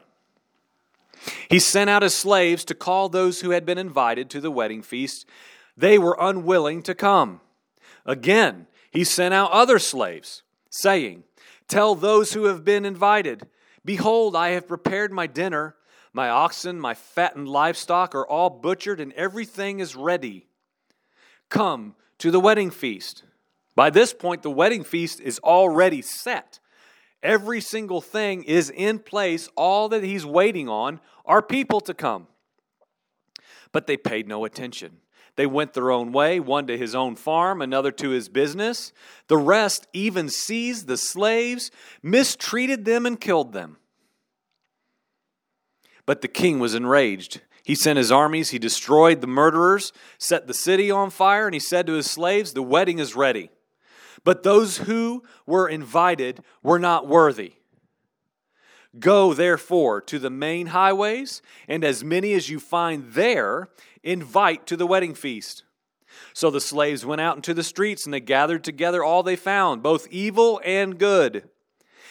He 1.48 1.58
sent 1.58 1.90
out 1.90 2.02
his 2.02 2.14
slaves 2.14 2.64
to 2.66 2.74
call 2.74 3.08
those 3.08 3.40
who 3.40 3.50
had 3.50 3.66
been 3.66 3.78
invited 3.78 4.30
to 4.30 4.40
the 4.40 4.50
wedding 4.50 4.82
feast. 4.82 5.26
They 5.76 5.98
were 5.98 6.16
unwilling 6.18 6.82
to 6.84 6.94
come. 6.94 7.40
Again, 8.04 8.66
he 8.90 9.04
sent 9.04 9.34
out 9.34 9.50
other 9.50 9.78
slaves, 9.78 10.42
saying, 10.70 11.24
Tell 11.68 11.94
those 11.94 12.32
who 12.32 12.44
have 12.44 12.64
been 12.64 12.84
invited, 12.84 13.48
Behold, 13.84 14.34
I 14.34 14.50
have 14.50 14.68
prepared 14.68 15.12
my 15.12 15.26
dinner. 15.26 15.76
My 16.12 16.28
oxen, 16.28 16.80
my 16.80 16.94
fattened 16.94 17.48
livestock 17.48 18.14
are 18.14 18.26
all 18.26 18.50
butchered, 18.50 19.00
and 19.00 19.12
everything 19.12 19.80
is 19.80 19.94
ready. 19.94 20.46
Come 21.48 21.94
to 22.18 22.30
the 22.30 22.40
wedding 22.40 22.70
feast. 22.70 23.22
By 23.76 23.90
this 23.90 24.12
point, 24.14 24.42
the 24.42 24.50
wedding 24.50 24.82
feast 24.82 25.20
is 25.20 25.38
already 25.40 26.02
set. 26.02 26.58
Every 27.22 27.60
single 27.60 28.00
thing 28.00 28.42
is 28.42 28.70
in 28.70 28.98
place. 28.98 29.48
All 29.54 29.90
that 29.90 30.02
he's 30.02 30.24
waiting 30.26 30.68
on 30.68 30.98
are 31.26 31.42
people 31.42 31.80
to 31.82 31.94
come. 31.94 32.26
But 33.72 33.86
they 33.86 33.98
paid 33.98 34.26
no 34.26 34.44
attention. 34.46 34.98
They 35.36 35.46
went 35.46 35.74
their 35.74 35.90
own 35.90 36.12
way, 36.12 36.40
one 36.40 36.66
to 36.68 36.78
his 36.78 36.94
own 36.94 37.14
farm, 37.14 37.60
another 37.60 37.92
to 37.92 38.08
his 38.08 38.30
business. 38.30 38.92
The 39.28 39.36
rest 39.36 39.86
even 39.92 40.30
seized 40.30 40.86
the 40.86 40.96
slaves, 40.96 41.70
mistreated 42.02 42.86
them, 42.86 43.04
and 43.04 43.20
killed 43.20 43.52
them. 43.52 43.76
But 46.06 46.22
the 46.22 46.28
king 46.28 46.58
was 46.58 46.74
enraged. 46.74 47.42
He 47.64 47.74
sent 47.74 47.98
his 47.98 48.12
armies, 48.12 48.50
he 48.50 48.58
destroyed 48.58 49.20
the 49.20 49.26
murderers, 49.26 49.92
set 50.16 50.46
the 50.46 50.54
city 50.54 50.90
on 50.90 51.10
fire, 51.10 51.46
and 51.46 51.52
he 51.52 51.60
said 51.60 51.86
to 51.88 51.94
his 51.94 52.08
slaves, 52.10 52.54
The 52.54 52.62
wedding 52.62 52.98
is 52.98 53.14
ready. 53.14 53.50
But 54.26 54.42
those 54.42 54.78
who 54.78 55.22
were 55.46 55.68
invited 55.68 56.42
were 56.60 56.80
not 56.80 57.06
worthy. 57.06 57.52
Go, 58.98 59.32
therefore, 59.32 60.00
to 60.00 60.18
the 60.18 60.30
main 60.30 60.68
highways, 60.68 61.42
and 61.68 61.84
as 61.84 62.02
many 62.02 62.32
as 62.32 62.50
you 62.50 62.58
find 62.58 63.12
there, 63.12 63.68
invite 64.02 64.66
to 64.66 64.76
the 64.76 64.86
wedding 64.86 65.14
feast. 65.14 65.62
So 66.32 66.50
the 66.50 66.60
slaves 66.60 67.06
went 67.06 67.20
out 67.20 67.36
into 67.36 67.54
the 67.54 67.62
streets, 67.62 68.04
and 68.04 68.12
they 68.12 68.18
gathered 68.18 68.64
together 68.64 69.04
all 69.04 69.22
they 69.22 69.36
found, 69.36 69.80
both 69.80 70.08
evil 70.10 70.60
and 70.64 70.98
good. 70.98 71.48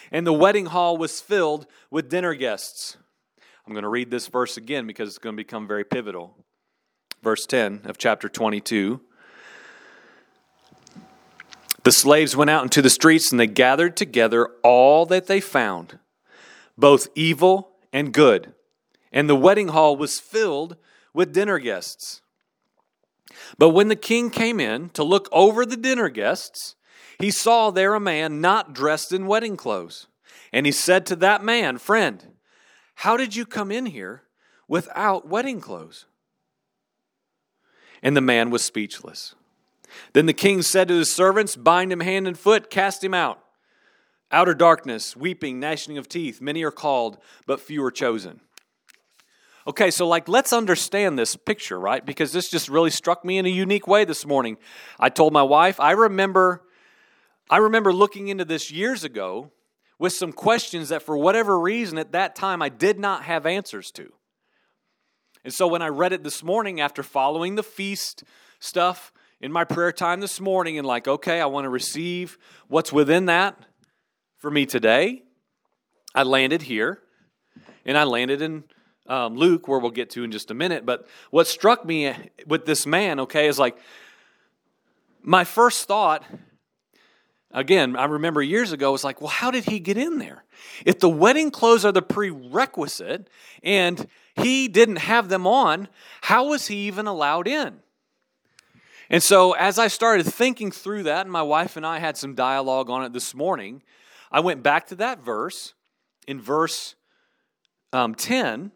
And 0.09 0.25
the 0.25 0.31
wedding 0.31 0.67
hall 0.67 0.95
was 0.95 1.19
filled 1.19 1.67
with 1.91 2.09
dinner 2.09 2.33
guests. 2.33 2.95
I'm 3.67 3.73
going 3.73 3.83
to 3.83 3.89
read 3.89 4.09
this 4.09 4.27
verse 4.27 4.55
again 4.55 4.87
because 4.87 5.09
it's 5.09 5.17
going 5.17 5.35
to 5.35 5.43
become 5.43 5.67
very 5.67 5.83
pivotal. 5.83 6.45
Verse 7.21 7.45
10 7.45 7.81
of 7.83 7.97
chapter 7.97 8.29
22. 8.29 9.01
The 11.85 11.91
slaves 11.91 12.35
went 12.35 12.49
out 12.49 12.63
into 12.63 12.81
the 12.81 12.89
streets 12.89 13.31
and 13.31 13.39
they 13.39 13.45
gathered 13.45 13.95
together 13.95 14.49
all 14.63 15.05
that 15.05 15.27
they 15.27 15.39
found 15.39 15.99
both 16.75 17.07
evil 17.13 17.75
and 17.93 18.11
good. 18.11 18.55
And 19.11 19.29
the 19.29 19.35
wedding 19.35 19.67
hall 19.67 19.95
was 19.95 20.19
filled 20.19 20.77
with 21.13 21.31
dinner 21.31 21.59
guests. 21.59 22.23
But 23.59 23.69
when 23.69 23.87
the 23.87 23.95
king 23.95 24.31
came 24.31 24.59
in 24.59 24.89
to 24.89 25.03
look 25.03 25.29
over 25.31 25.63
the 25.63 25.77
dinner 25.77 26.09
guests, 26.09 26.75
he 27.19 27.29
saw 27.29 27.69
there 27.69 27.93
a 27.93 27.99
man 27.99 28.41
not 28.41 28.73
dressed 28.73 29.13
in 29.13 29.27
wedding 29.27 29.55
clothes. 29.55 30.07
And 30.51 30.65
he 30.65 30.71
said 30.71 31.05
to 31.05 31.15
that 31.17 31.43
man, 31.43 31.77
Friend, 31.77 32.33
how 32.95 33.15
did 33.15 33.35
you 33.35 33.45
come 33.45 33.71
in 33.71 33.85
here 33.85 34.23
without 34.67 35.27
wedding 35.27 35.61
clothes? 35.61 36.05
And 38.01 38.17
the 38.17 38.21
man 38.21 38.49
was 38.49 38.63
speechless. 38.63 39.35
Then 40.13 40.25
the 40.25 40.33
king 40.33 40.61
said 40.61 40.87
to 40.87 40.97
his 40.97 41.13
servants, 41.13 41.55
Bind 41.55 41.91
him 41.91 41.99
hand 41.99 42.27
and 42.27 42.37
foot, 42.37 42.69
cast 42.69 43.03
him 43.03 43.13
out. 43.13 43.39
Outer 44.31 44.53
darkness, 44.53 45.15
weeping, 45.15 45.59
gnashing 45.59 45.97
of 45.97 46.09
teeth. 46.09 46.41
Many 46.41 46.63
are 46.63 46.71
called, 46.71 47.17
but 47.45 47.59
few 47.59 47.83
are 47.83 47.91
chosen. 47.91 48.41
Okay, 49.67 49.89
so 49.89 50.07
like 50.07 50.27
let's 50.27 50.53
understand 50.53 51.17
this 51.17 51.35
picture, 51.35 51.79
right? 51.79 52.05
Because 52.05 52.31
this 52.31 52.49
just 52.49 52.69
really 52.69 52.91
struck 52.91 53.25
me 53.25 53.37
in 53.37 53.45
a 53.45 53.49
unique 53.49 53.87
way 53.87 54.05
this 54.05 54.25
morning. 54.25 54.57
I 54.99 55.09
told 55.09 55.33
my 55.33 55.41
wife, 55.41 55.79
I 55.79 55.91
remember 55.91 56.61
I 57.49 57.57
remember 57.57 57.93
looking 57.93 58.27
into 58.27 58.45
this 58.45 58.71
years 58.71 59.03
ago 59.03 59.51
with 59.99 60.13
some 60.13 60.31
questions 60.33 60.89
that 60.89 61.03
for 61.03 61.15
whatever 61.17 61.59
reason 61.59 61.97
at 61.97 62.11
that 62.11 62.35
time 62.35 62.61
I 62.61 62.69
did 62.69 62.99
not 62.99 63.23
have 63.23 63.45
answers 63.45 63.91
to. 63.91 64.11
And 65.43 65.53
so 65.53 65.67
when 65.67 65.81
I 65.81 65.87
read 65.87 66.11
it 66.11 66.23
this 66.23 66.43
morning 66.43 66.81
after 66.81 67.03
following 67.03 67.55
the 67.55 67.63
feast 67.63 68.23
stuff 68.59 69.13
in 69.41 69.51
my 69.51 69.63
prayer 69.63 69.91
time 69.91 70.21
this 70.21 70.39
morning 70.39 70.77
and 70.77 70.87
like, 70.87 71.07
okay, 71.07 71.41
I 71.41 71.45
want 71.45 71.65
to 71.65 71.69
receive 71.69 72.37
what's 72.67 72.91
within 72.91 73.25
that 73.25 73.57
for 74.37 74.49
me 74.49 74.65
today. 74.65 75.23
I 76.13 76.23
landed 76.23 76.61
here, 76.61 77.01
and 77.85 77.97
I 77.97 78.03
landed 78.03 78.41
in 78.41 78.63
um, 79.07 79.35
Luke, 79.35 79.67
where 79.67 79.79
we'll 79.79 79.91
get 79.91 80.09
to 80.11 80.23
in 80.23 80.31
just 80.31 80.49
a 80.49 80.53
minute. 80.53 80.85
But 80.85 81.07
what 81.29 81.47
struck 81.47 81.85
me 81.85 82.13
with 82.47 82.65
this 82.65 82.85
man, 82.85 83.19
okay, 83.21 83.47
is 83.47 83.59
like 83.59 83.77
my 85.21 85.43
first 85.43 85.87
thought. 85.87 86.23
Again, 87.51 87.95
I 87.95 88.05
remember 88.05 88.41
years 88.41 88.73
ago 88.73 88.91
was 88.91 89.05
like, 89.05 89.21
well, 89.21 89.29
how 89.29 89.49
did 89.49 89.63
he 89.65 89.79
get 89.79 89.97
in 89.97 90.17
there? 90.17 90.43
If 90.85 90.99
the 90.99 91.07
wedding 91.07 91.51
clothes 91.51 91.85
are 91.85 91.91
the 91.93 92.01
prerequisite 92.01 93.29
and 93.63 94.07
he 94.35 94.67
didn't 94.67 94.97
have 94.97 95.29
them 95.29 95.47
on, 95.47 95.87
how 96.21 96.49
was 96.49 96.67
he 96.67 96.87
even 96.87 97.07
allowed 97.07 97.47
in? 97.47 97.79
And 99.09 99.21
so, 99.21 99.53
as 99.53 99.77
I 99.77 99.87
started 99.87 100.25
thinking 100.25 100.71
through 100.71 101.03
that, 101.03 101.21
and 101.21 101.31
my 101.31 101.43
wife 101.43 101.77
and 101.77 101.85
I 101.85 101.99
had 101.99 102.17
some 102.17 102.33
dialogue 102.33 102.89
on 102.89 103.03
it 103.03 103.13
this 103.13 103.35
morning, 103.35 103.83
I 104.31 104.39
went 104.39 104.63
back 104.63 104.87
to 104.87 104.95
that 104.95 105.23
verse 105.23 105.73
in 106.27 106.41
verse 106.41 106.95
um, 107.93 108.15
10. 108.15 108.71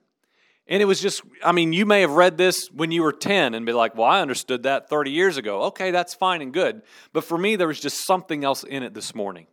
And 0.67 0.83
it 0.83 0.85
was 0.85 1.01
just, 1.01 1.23
I 1.43 1.51
mean, 1.51 1.73
you 1.73 1.85
may 1.85 2.01
have 2.01 2.11
read 2.11 2.37
this 2.37 2.69
when 2.71 2.91
you 2.91 3.01
were 3.01 3.11
10 3.11 3.55
and 3.55 3.65
be 3.65 3.73
like, 3.73 3.95
well, 3.95 4.07
I 4.07 4.21
understood 4.21 4.63
that 4.63 4.87
30 4.87 5.09
years 5.09 5.37
ago. 5.37 5.63
Okay, 5.63 5.89
that's 5.89 6.13
fine 6.13 6.43
and 6.43 6.53
good. 6.53 6.83
But 7.11 7.23
for 7.23 7.39
me, 7.39 7.55
there 7.55 7.67
was 7.67 7.79
just 7.79 8.05
something 8.05 8.43
else 8.43 8.63
in 8.63 8.83
it 8.83 8.93
this 8.93 9.15
morning. 9.15 9.47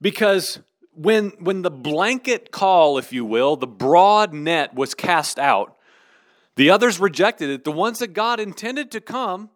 Because 0.00 0.60
when, 0.94 1.30
when 1.40 1.62
the 1.62 1.70
blanket 1.70 2.52
call, 2.52 2.96
if 2.96 3.12
you 3.12 3.24
will, 3.24 3.56
the 3.56 3.66
broad 3.66 4.32
net 4.32 4.72
was 4.72 4.94
cast 4.94 5.38
out, 5.38 5.76
the 6.56 6.70
others 6.70 7.00
rejected 7.00 7.50
it. 7.50 7.64
The 7.64 7.72
ones 7.72 7.98
that 8.00 8.08
God 8.08 8.40
intended 8.40 8.90
to 8.92 9.00
come 9.00 9.50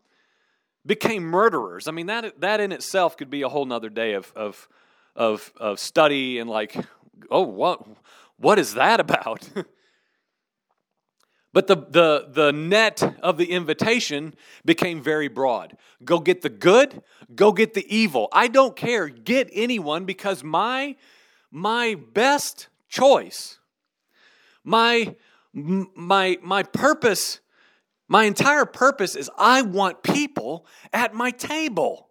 became 0.87 1.23
murderers. 1.25 1.89
I 1.89 1.91
mean, 1.91 2.07
that, 2.07 2.41
that 2.41 2.61
in 2.61 2.73
itself 2.73 3.17
could 3.17 3.31
be 3.31 3.43
a 3.43 3.49
whole 3.49 3.67
nother 3.67 3.91
day 3.91 4.15
of, 4.15 4.33
of, 4.37 4.69
of, 5.15 5.53
of 5.57 5.81
study 5.81 6.39
and 6.39 6.49
like, 6.49 6.77
oh, 7.31 7.43
what, 7.43 7.87
what 8.39 8.59
is 8.59 8.75
that 8.75 9.01
about? 9.01 9.49
but 11.53 11.67
the, 11.67 11.77
the, 11.77 12.29
the 12.31 12.53
net 12.53 13.03
of 13.21 13.37
the 13.37 13.51
invitation 13.51 14.35
became 14.65 15.03
very 15.03 15.29
broad. 15.29 15.77
Go 16.05 16.21
get 16.21 16.43
the 16.43 16.49
good, 16.49 17.03
go 17.35 17.53
get 17.53 17.75
the 17.75 17.87
evil. 17.95 18.29
I 18.33 18.49
don't 18.49 18.77
care. 18.77 19.09
Get 19.09 19.51
anyone 19.53 20.05
because 20.05 20.45
my, 20.45 20.97
my 21.51 21.97
best 22.13 22.69
choice, 22.89 23.59
my 24.63 25.17
my, 25.57 26.39
my 26.43 26.63
purpose, 26.63 27.41
my 28.09 28.25
entire 28.25 28.67
purpose 28.67 29.17
is 29.17 29.31
I 29.39 29.63
want 29.63 30.03
people 30.03 30.67
at 30.93 31.15
my 31.15 31.31
table. 31.31 32.11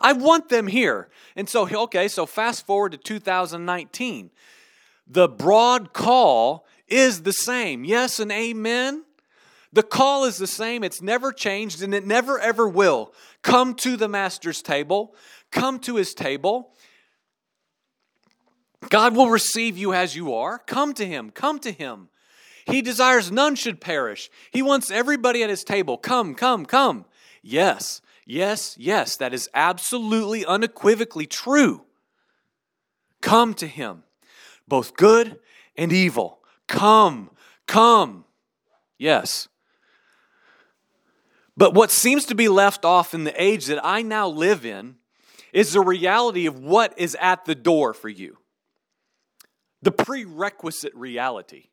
I 0.00 0.14
want 0.14 0.48
them 0.48 0.66
here. 0.66 1.10
And 1.36 1.48
so, 1.48 1.68
okay, 1.68 2.08
so 2.08 2.24
fast 2.24 2.64
forward 2.64 2.92
to 2.92 2.98
2019. 2.98 4.30
The 5.06 5.28
broad 5.28 5.92
call 5.92 6.66
is 6.88 7.22
the 7.22 7.32
same. 7.32 7.84
Yes 7.84 8.18
and 8.18 8.32
amen. 8.32 9.04
The 9.72 9.82
call 9.82 10.24
is 10.24 10.38
the 10.38 10.46
same. 10.46 10.82
It's 10.82 11.02
never 11.02 11.32
changed 11.32 11.82
and 11.82 11.94
it 11.94 12.06
never 12.06 12.38
ever 12.38 12.66
will. 12.66 13.12
Come 13.42 13.74
to 13.76 13.96
the 13.96 14.08
master's 14.08 14.62
table. 14.62 15.14
Come 15.52 15.78
to 15.80 15.96
his 15.96 16.14
table. 16.14 16.74
God 18.88 19.14
will 19.14 19.28
receive 19.28 19.76
you 19.76 19.92
as 19.92 20.16
you 20.16 20.32
are. 20.34 20.58
Come 20.58 20.94
to 20.94 21.06
him. 21.06 21.30
Come 21.30 21.58
to 21.60 21.70
him. 21.70 22.08
He 22.70 22.82
desires 22.82 23.30
none 23.30 23.54
should 23.54 23.80
perish. 23.80 24.30
He 24.50 24.62
wants 24.62 24.90
everybody 24.90 25.42
at 25.42 25.50
his 25.50 25.64
table. 25.64 25.98
Come, 25.98 26.34
come, 26.34 26.64
come. 26.66 27.04
Yes, 27.42 28.00
yes, 28.26 28.76
yes, 28.78 29.16
that 29.16 29.34
is 29.34 29.48
absolutely 29.54 30.44
unequivocally 30.44 31.26
true. 31.26 31.82
Come 33.20 33.54
to 33.54 33.66
him, 33.66 34.04
both 34.68 34.96
good 34.96 35.38
and 35.76 35.92
evil. 35.92 36.40
Come, 36.66 37.30
come. 37.66 38.24
Yes. 38.98 39.48
But 41.56 41.74
what 41.74 41.90
seems 41.90 42.26
to 42.26 42.34
be 42.34 42.48
left 42.48 42.84
off 42.84 43.12
in 43.12 43.24
the 43.24 43.42
age 43.42 43.66
that 43.66 43.84
I 43.84 44.02
now 44.02 44.28
live 44.28 44.64
in 44.64 44.96
is 45.52 45.72
the 45.72 45.80
reality 45.80 46.46
of 46.46 46.58
what 46.58 46.94
is 46.98 47.16
at 47.20 47.44
the 47.44 47.54
door 47.54 47.92
for 47.92 48.08
you. 48.08 48.38
The 49.82 49.90
prerequisite 49.90 50.94
reality. 50.94 51.69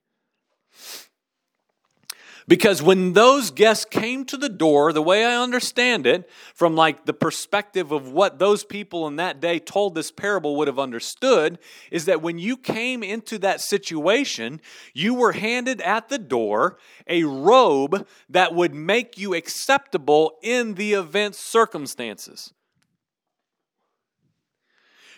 Because 2.48 2.82
when 2.82 3.12
those 3.12 3.52
guests 3.52 3.84
came 3.84 4.24
to 4.26 4.38
the 4.38 4.48
door, 4.48 4.94
the 4.94 5.02
way 5.02 5.26
I 5.26 5.36
understand 5.36 6.08
it, 6.08 6.30
from 6.56 6.76
like 6.76 7.06
the 7.06 7.14
perspective 7.14 7.92
of 7.92 8.10
what 8.10 8.40
those 8.40 8.64
people 8.64 9.06
in 9.06 9.18
that 9.18 9.42
day 9.42 9.60
told 9.60 9.96
this 9.96 10.12
parable 10.12 10.56
would 10.56 10.70
have 10.70 10.80
understood, 10.80 11.60
is 11.92 12.06
that 12.06 12.22
when 12.22 12.40
you 12.40 12.56
came 12.56 13.04
into 13.04 13.38
that 13.40 13.60
situation, 13.60 14.62
you 14.94 15.14
were 15.14 15.34
handed 15.34 15.82
at 15.82 16.08
the 16.08 16.18
door 16.18 16.78
a 17.06 17.26
robe 17.26 18.08
that 18.30 18.56
would 18.56 18.74
make 18.74 19.18
you 19.18 19.34
acceptable 19.34 20.38
in 20.42 20.76
the 20.76 20.94
event's 20.94 21.40
circumstances. 21.40 22.54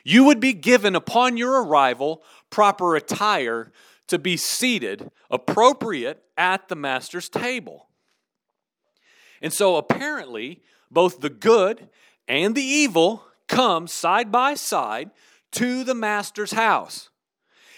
You 0.03 0.23
would 0.23 0.39
be 0.39 0.53
given 0.53 0.95
upon 0.95 1.37
your 1.37 1.63
arrival 1.63 2.23
proper 2.49 2.95
attire 2.95 3.71
to 4.09 4.19
be 4.19 4.37
seated 4.37 5.09
appropriate 5.31 6.23
at 6.37 6.67
the 6.67 6.75
master's 6.75 7.29
table. 7.29 7.87
And 9.41 9.53
so 9.53 9.77
apparently, 9.77 10.61
both 10.91 11.21
the 11.21 11.29
good 11.29 11.89
and 12.27 12.55
the 12.55 12.63
evil 12.63 13.23
come 13.47 13.87
side 13.87 14.31
by 14.31 14.53
side 14.53 15.11
to 15.51 15.83
the 15.83 15.95
master's 15.95 16.51
house. 16.51 17.09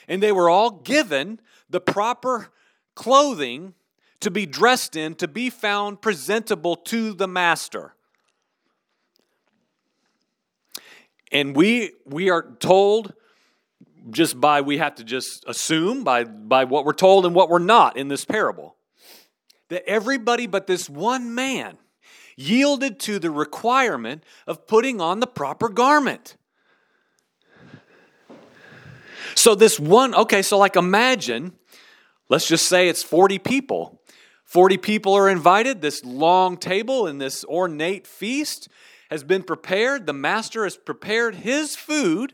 And 0.08 0.22
they 0.22 0.32
were 0.32 0.50
all 0.50 0.72
given 0.72 1.40
the 1.70 1.80
proper 1.80 2.50
clothing 2.96 3.74
to 4.20 4.32
be 4.32 4.46
dressed 4.46 4.96
in 4.96 5.16
to 5.16 5.28
be 5.28 5.50
found 5.50 6.02
presentable 6.02 6.76
to 6.76 7.14
the 7.14 7.28
master. 7.28 7.96
And 11.32 11.56
we 11.56 11.94
we 12.06 12.30
are 12.30 12.56
told 12.60 13.14
just 14.10 14.40
by 14.40 14.62
we 14.62 14.78
have 14.80 14.96
to 14.96 15.04
just 15.04 15.44
assume 15.48 16.04
by 16.04 16.24
by 16.24 16.64
what 16.64 16.86
we're 16.86 16.94
told 16.94 17.26
and 17.26 17.36
what 17.36 17.50
we're 17.50 17.60
not 17.60 17.98
in 17.98 18.08
this 18.08 18.26
parable. 18.26 18.76
That 19.70 19.88
everybody 19.88 20.48
but 20.48 20.68
this 20.68 20.90
one 20.90 21.36
man 21.36 21.78
yielded 22.36 23.00
to 23.02 23.20
the 23.20 23.30
requirement 23.30 24.24
of 24.48 24.68
putting 24.68 25.00
on 25.00 25.20
the 25.20 25.28
proper 25.28 25.70
garment. 25.70 26.36
So 29.36 29.56
this 29.56 29.80
one 29.80 30.16
okay 30.16 30.42
so 30.42 30.58
like 30.58 30.76
imagine 30.76 31.54
let's 32.30 32.48
just 32.48 32.68
say 32.68 32.90
it's 32.90 33.04
40 33.04 33.40
people. 33.40 34.02
40 34.46 34.78
people 34.78 35.14
are 35.14 35.30
invited. 35.30 35.82
This 35.82 36.04
long 36.04 36.58
table 36.58 37.08
and 37.08 37.22
this 37.22 37.46
ornate 37.46 38.06
feast 38.06 38.68
has 39.10 39.24
been 39.24 39.44
prepared. 39.44 40.06
The 40.06 40.14
master 40.14 40.66
has 40.66 40.76
prepared 40.76 41.36
his 41.36 41.76
food 41.76 42.34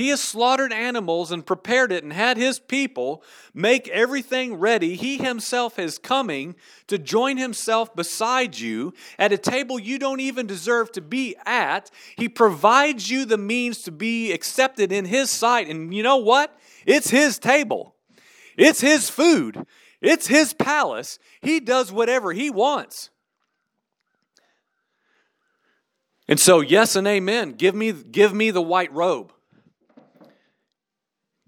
he 0.00 0.08
has 0.08 0.22
slaughtered 0.22 0.72
animals 0.72 1.30
and 1.30 1.44
prepared 1.44 1.92
it 1.92 2.02
and 2.02 2.10
had 2.10 2.38
his 2.38 2.58
people 2.58 3.22
make 3.52 3.86
everything 3.88 4.54
ready. 4.54 4.96
He 4.96 5.18
himself 5.18 5.78
is 5.78 5.98
coming 5.98 6.56
to 6.86 6.96
join 6.96 7.36
himself 7.36 7.94
beside 7.94 8.58
you 8.58 8.94
at 9.18 9.30
a 9.30 9.36
table 9.36 9.78
you 9.78 9.98
don't 9.98 10.20
even 10.20 10.46
deserve 10.46 10.90
to 10.92 11.02
be 11.02 11.36
at. 11.44 11.90
He 12.16 12.30
provides 12.30 13.10
you 13.10 13.26
the 13.26 13.36
means 13.36 13.82
to 13.82 13.92
be 13.92 14.32
accepted 14.32 14.90
in 14.90 15.04
his 15.04 15.30
sight. 15.30 15.68
And 15.68 15.92
you 15.92 16.02
know 16.02 16.16
what? 16.16 16.58
It's 16.86 17.10
his 17.10 17.38
table, 17.38 17.94
it's 18.56 18.80
his 18.80 19.10
food, 19.10 19.66
it's 20.00 20.28
his 20.28 20.54
palace. 20.54 21.18
He 21.42 21.60
does 21.60 21.92
whatever 21.92 22.32
he 22.32 22.48
wants. 22.48 23.10
And 26.26 26.40
so, 26.40 26.62
yes 26.62 26.96
and 26.96 27.06
amen. 27.06 27.52
Give 27.52 27.74
me, 27.74 27.92
give 27.92 28.32
me 28.32 28.50
the 28.50 28.62
white 28.62 28.94
robe. 28.94 29.34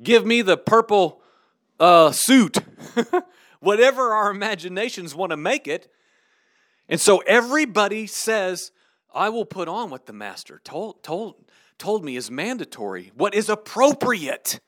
Give 0.02 0.26
me 0.26 0.42
the 0.42 0.56
purple 0.56 1.22
uh, 1.78 2.12
suit. 2.12 2.58
Whatever 3.60 4.12
our 4.12 4.30
imaginations 4.30 5.14
want 5.14 5.30
to 5.30 5.36
make 5.36 5.68
it. 5.68 5.88
And 6.88 7.00
so 7.00 7.18
everybody 7.18 8.06
says, 8.06 8.72
I 9.14 9.28
will 9.28 9.44
put 9.44 9.68
on 9.68 9.90
what 9.90 10.06
the 10.06 10.12
master 10.12 10.60
told, 10.64 11.02
told, 11.02 11.36
told 11.78 12.04
me 12.04 12.16
is 12.16 12.30
mandatory, 12.30 13.12
what 13.14 13.34
is 13.34 13.48
appropriate. 13.48 14.60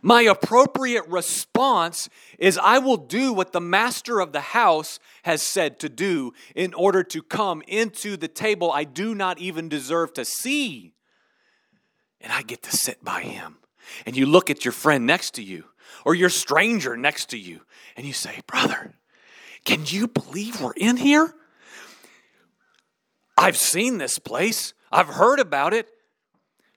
My 0.00 0.22
appropriate 0.22 1.08
response 1.08 2.08
is 2.38 2.56
I 2.58 2.78
will 2.78 2.96
do 2.96 3.32
what 3.32 3.52
the 3.52 3.60
master 3.60 4.20
of 4.20 4.32
the 4.32 4.40
house 4.40 5.00
has 5.24 5.42
said 5.42 5.80
to 5.80 5.88
do 5.88 6.32
in 6.54 6.72
order 6.74 7.02
to 7.02 7.22
come 7.22 7.62
into 7.66 8.16
the 8.16 8.28
table 8.28 8.70
I 8.70 8.84
do 8.84 9.14
not 9.14 9.40
even 9.40 9.68
deserve 9.68 10.12
to 10.14 10.24
see. 10.24 10.94
And 12.20 12.32
I 12.32 12.42
get 12.42 12.62
to 12.64 12.76
sit 12.76 13.04
by 13.04 13.22
him 13.22 13.56
and 14.06 14.16
you 14.16 14.26
look 14.26 14.50
at 14.50 14.64
your 14.64 14.72
friend 14.72 15.06
next 15.06 15.34
to 15.34 15.42
you 15.42 15.64
or 16.04 16.14
your 16.14 16.30
stranger 16.30 16.96
next 16.96 17.30
to 17.30 17.38
you 17.38 17.60
and 17.96 18.06
you 18.06 18.12
say, 18.12 18.40
Brother, 18.46 18.94
can 19.64 19.82
you 19.86 20.08
believe 20.08 20.60
we're 20.60 20.72
in 20.76 20.96
here? 20.96 21.34
I've 23.36 23.56
seen 23.56 23.98
this 23.98 24.18
place, 24.18 24.74
I've 24.90 25.08
heard 25.08 25.38
about 25.38 25.72
it, 25.72 25.88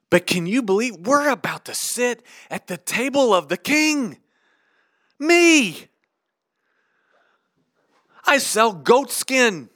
but 0.10 0.28
can 0.28 0.45
you 0.45 0.62
believe 0.62 0.97
we're 0.97 1.30
about 1.30 1.65
to 1.65 1.74
sit 1.74 2.24
at 2.50 2.67
the 2.67 2.78
table 2.78 3.34
of 3.34 3.47
the 3.47 3.58
king? 3.58 4.17
Me. 5.17 5.88
I 8.26 8.38
sell 8.38 8.74
goat 8.74 9.12
skin. 9.12 9.69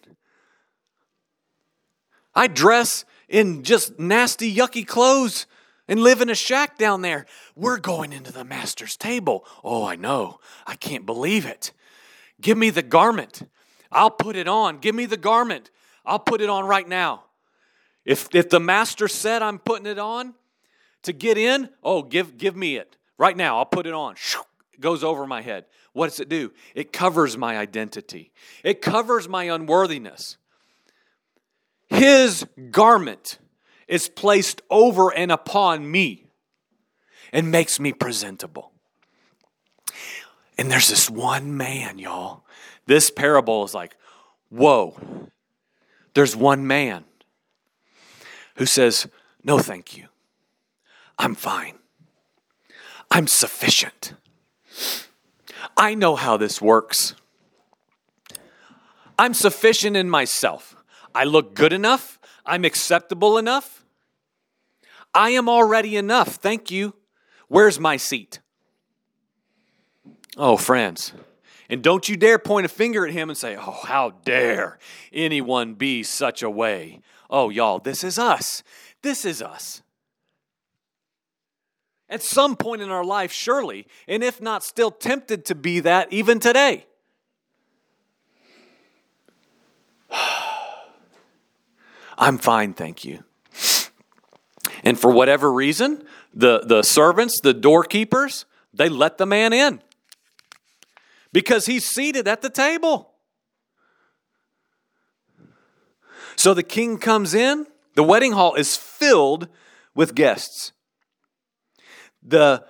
I 2.36 2.48
dress 2.48 3.06
in 3.30 3.64
just 3.64 3.98
nasty, 4.00 4.54
yucky 4.54 4.86
clothes 4.86 5.48
and 5.88 6.00
live 6.02 6.22
in 6.22 6.30
a 6.30 6.36
shack 6.36 6.78
down 6.78 7.02
there. 7.02 7.26
We're 7.56 7.78
going 7.78 8.14
into 8.14 8.32
the 8.32 8.44
master's 8.44 8.98
table. 8.98 9.46
Oh, 9.64 9.86
I 9.86 9.96
know. 9.96 10.40
I 10.66 10.76
can't 10.76 11.06
believe 11.06 11.46
it. 11.46 11.72
Give 12.42 12.58
me 12.58 12.70
the 12.70 12.82
garment. 12.82 13.44
I'll 13.92 14.12
put 14.12 14.36
it 14.36 14.48
on. 14.48 14.80
Give 14.80 14.96
me 14.96 15.06
the 15.06 15.18
garment. 15.18 15.72
I'll 16.06 16.20
put 16.20 16.42
it 16.42 16.50
on 16.50 16.66
right 16.66 16.88
now. 16.88 17.24
If, 18.04 18.34
if 18.36 18.50
the 18.50 18.60
master 18.60 19.08
said 19.08 19.42
I'm 19.42 19.58
putting 19.60 19.88
it 19.88 19.98
on 19.98 20.36
to 21.04 21.14
get 21.14 21.38
in, 21.38 21.70
oh, 21.84 22.04
give, 22.04 22.38
give 22.38 22.56
me 22.56 22.78
it. 22.78 22.98
Right 23.18 23.36
now, 23.36 23.58
I'll 23.58 23.66
put 23.66 23.88
it 23.88 23.94
on. 23.94 24.16
It 24.74 24.82
goes 24.82 25.04
over 25.04 25.26
my 25.26 25.42
head. 25.42 25.66
What 25.94 26.10
does 26.10 26.20
it 26.20 26.28
do? 26.28 26.52
It 26.76 26.92
covers 26.92 27.38
my 27.38 27.58
identity, 27.58 28.34
it 28.64 28.82
covers 28.82 29.30
my 29.30 29.46
unworthiness. 29.46 30.38
His 31.88 32.46
garment 32.72 33.38
is 33.88 34.08
placed 34.10 34.62
over 34.70 35.14
and 35.14 35.32
upon 35.32 35.90
me 35.90 36.28
and 37.32 37.52
makes 37.52 37.80
me 37.80 37.94
presentable. 37.94 38.72
And 40.58 40.72
there's 40.72 40.90
this 40.90 41.10
one 41.10 41.58
man, 41.58 42.00
y'all. 42.00 42.46
This 42.86 43.10
parable 43.10 43.64
is 43.66 43.74
like, 43.74 43.96
whoa. 44.50 44.98
There's 46.14 46.36
one 46.36 46.66
man 46.66 47.04
who 48.56 48.66
says, 48.66 49.08
No, 49.44 49.60
thank 49.60 49.98
you. 49.98 50.08
I'm 51.20 51.36
fine. 51.36 51.78
I'm 53.12 53.28
sufficient. 53.28 54.14
I 55.78 55.94
know 55.94 56.16
how 56.16 56.38
this 56.38 56.62
works. 56.62 57.16
I'm 59.18 59.34
sufficient 59.34 59.96
in 59.96 60.10
myself. 60.10 60.76
I 61.14 61.24
look 61.24 61.54
good 61.54 61.74
enough. 61.74 62.15
I'm 62.46 62.66
acceptable 62.66 63.38
enough. 63.38 63.86
I 65.14 65.32
am 65.32 65.48
already 65.48 65.96
enough. 65.96 66.36
Thank 66.36 66.70
you. 66.70 66.94
Where's 67.48 67.80
my 67.80 67.98
seat? 67.98 68.40
Oh, 70.38 70.58
friends. 70.58 71.14
And 71.70 71.82
don't 71.82 72.08
you 72.08 72.18
dare 72.18 72.38
point 72.38 72.66
a 72.66 72.70
finger 72.70 73.06
at 73.06 73.14
him 73.14 73.30
and 73.30 73.38
say, 73.38 73.56
Oh, 73.56 73.80
how 73.84 74.12
dare 74.24 74.78
anyone 75.12 75.74
be 75.74 76.04
such 76.04 76.44
a 76.44 76.50
way. 76.50 77.02
Oh, 77.30 77.50
y'all, 77.50 77.80
this 77.80 78.04
is 78.04 78.20
us. 78.20 78.62
This 79.02 79.26
is 79.26 79.42
us. 79.42 79.82
At 82.08 82.22
some 82.22 82.56
point 82.56 82.82
in 82.82 82.92
our 82.92 83.04
life, 83.04 83.32
surely, 83.32 83.88
and 84.08 84.24
if 84.24 84.40
not 84.40 84.64
still 84.64 84.92
tempted 84.92 85.46
to 85.46 85.56
be 85.56 85.80
that 85.80 86.14
even 86.14 86.40
today. 86.40 86.86
I'm 92.18 92.38
fine, 92.38 92.74
thank 92.74 93.04
you. 93.04 93.24
And 94.84 95.00
for 95.00 95.12
whatever 95.12 95.52
reason, 95.52 96.04
the, 96.34 96.60
the 96.60 96.84
servants, 96.84 97.40
the 97.42 97.54
doorkeepers, 97.54 98.46
they 98.74 98.90
let 98.90 99.18
the 99.18 99.26
man 99.26 99.54
in 99.54 99.82
because 101.32 101.66
he's 101.66 101.86
seated 101.86 102.28
at 102.28 102.42
the 102.42 102.50
table. 102.50 103.12
So 106.36 106.54
the 106.54 106.64
king 106.64 106.98
comes 106.98 107.34
in, 107.34 107.68
the 107.96 108.04
wedding 108.04 108.34
hall 108.34 108.56
is 108.56 108.76
filled 108.76 109.48
with 109.94 110.16
guests. 110.16 110.74
The 112.22 112.66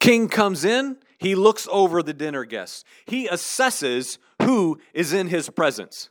king 0.00 0.28
comes 0.28 0.64
in, 0.64 0.98
he 1.18 1.34
looks 1.34 1.66
over 1.70 2.02
the 2.02 2.14
dinner 2.14 2.44
guests, 2.44 2.84
he 3.06 3.28
assesses 3.28 4.18
who 4.42 4.80
is 4.94 5.12
in 5.12 5.28
his 5.28 5.50
presence. 5.50 6.10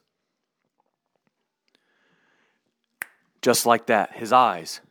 Just 3.42 3.66
like 3.66 3.86
that, 3.88 4.16
his 4.18 4.32
eyes 4.34 4.82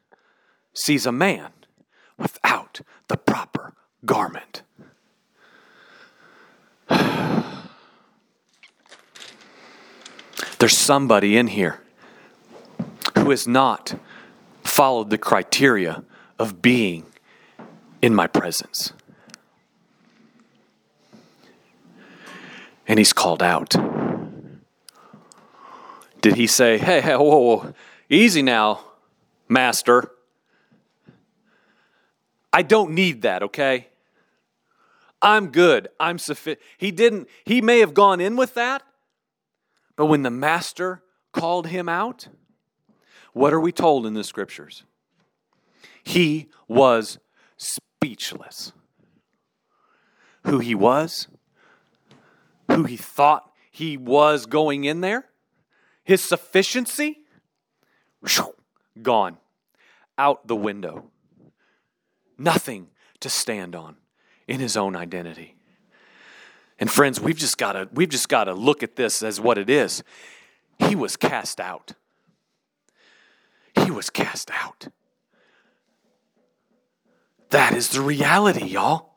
sees 0.74 1.06
a 1.06 1.12
man 1.12 1.50
without 2.18 2.80
the 3.08 3.16
proper 3.16 3.74
garment. 4.04 4.62
There's 10.58 10.76
somebody 10.76 11.36
in 11.36 11.48
here 11.48 11.80
who 13.16 13.30
has 13.30 13.46
not 13.48 13.98
followed 14.62 15.10
the 15.10 15.18
criteria 15.18 16.04
of 16.38 16.62
being 16.62 17.06
in 18.02 18.14
my 18.14 18.26
presence. 18.26 18.92
And 22.86 22.98
he's 22.98 23.12
called 23.12 23.42
out. 23.42 23.74
Did 26.20 26.36
he 26.36 26.46
say, 26.46 26.78
hey, 26.78 27.00
hey, 27.00 27.16
whoa, 27.16 27.38
whoa, 27.38 27.74
easy 28.08 28.42
now, 28.42 28.84
master? 29.48 30.10
I 32.52 32.62
don't 32.62 32.92
need 32.92 33.22
that, 33.22 33.42
okay? 33.42 33.88
I'm 35.20 35.48
good. 35.48 35.88
I'm 35.98 36.18
sufficient. 36.18 36.60
He 36.78 36.90
didn't, 36.90 37.28
he 37.44 37.60
may 37.60 37.80
have 37.80 37.94
gone 37.94 38.20
in 38.20 38.36
with 38.36 38.54
that, 38.54 38.82
but 39.96 40.06
when 40.06 40.22
the 40.22 40.30
master 40.30 41.02
called 41.32 41.68
him 41.68 41.88
out, 41.88 42.28
what 43.32 43.52
are 43.52 43.60
we 43.60 43.72
told 43.72 44.06
in 44.06 44.14
the 44.14 44.24
scriptures? 44.24 44.84
He 46.02 46.48
was 46.68 47.18
speechless. 47.56 48.72
Who 50.44 50.60
he 50.60 50.74
was, 50.74 51.28
who 52.70 52.84
he 52.84 52.96
thought 52.96 53.50
he 53.70 53.96
was 53.96 54.46
going 54.46 54.84
in 54.84 55.00
there, 55.00 55.26
his 56.04 56.22
sufficiency, 56.22 57.18
gone 59.02 59.38
out 60.18 60.46
the 60.46 60.56
window. 60.56 61.04
Nothing 62.38 62.88
to 63.20 63.28
stand 63.28 63.74
on 63.74 63.96
in 64.46 64.60
his 64.60 64.76
own 64.76 64.94
identity. 64.96 65.54
And 66.78 66.90
friends, 66.90 67.20
we've 67.20 67.36
just 67.36 67.56
got 67.56 67.72
to 67.72 67.88
we've 67.92 68.08
just 68.08 68.28
got 68.28 68.44
to 68.44 68.54
look 68.54 68.82
at 68.82 68.96
this 68.96 69.22
as 69.22 69.40
what 69.40 69.56
it 69.56 69.70
is. 69.70 70.02
He 70.78 70.94
was 70.94 71.16
cast 71.16 71.58
out. 71.60 71.92
He 73.82 73.90
was 73.90 74.10
cast 74.10 74.50
out. 74.50 74.88
That 77.50 77.74
is 77.74 77.90
the 77.90 78.00
reality, 78.00 78.66
y'all. 78.66 79.15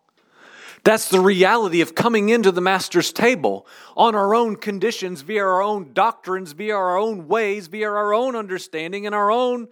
That's 0.83 1.09
the 1.09 1.19
reality 1.19 1.81
of 1.81 1.93
coming 1.93 2.29
into 2.29 2.51
the 2.51 2.61
Master's 2.61 3.11
table 3.11 3.67
on 3.97 4.15
our 4.15 4.33
own 4.33 4.55
conditions, 4.55 5.21
via 5.21 5.43
our 5.43 5.61
own 5.61 5.93
doctrines, 5.93 6.53
via 6.53 6.75
our 6.75 6.97
own 6.97 7.27
ways, 7.27 7.67
via 7.67 7.89
our 7.89 8.13
own 8.13 8.35
understanding, 8.35 9.05
and 9.05 9.13
our 9.13 9.29
own 9.29 9.67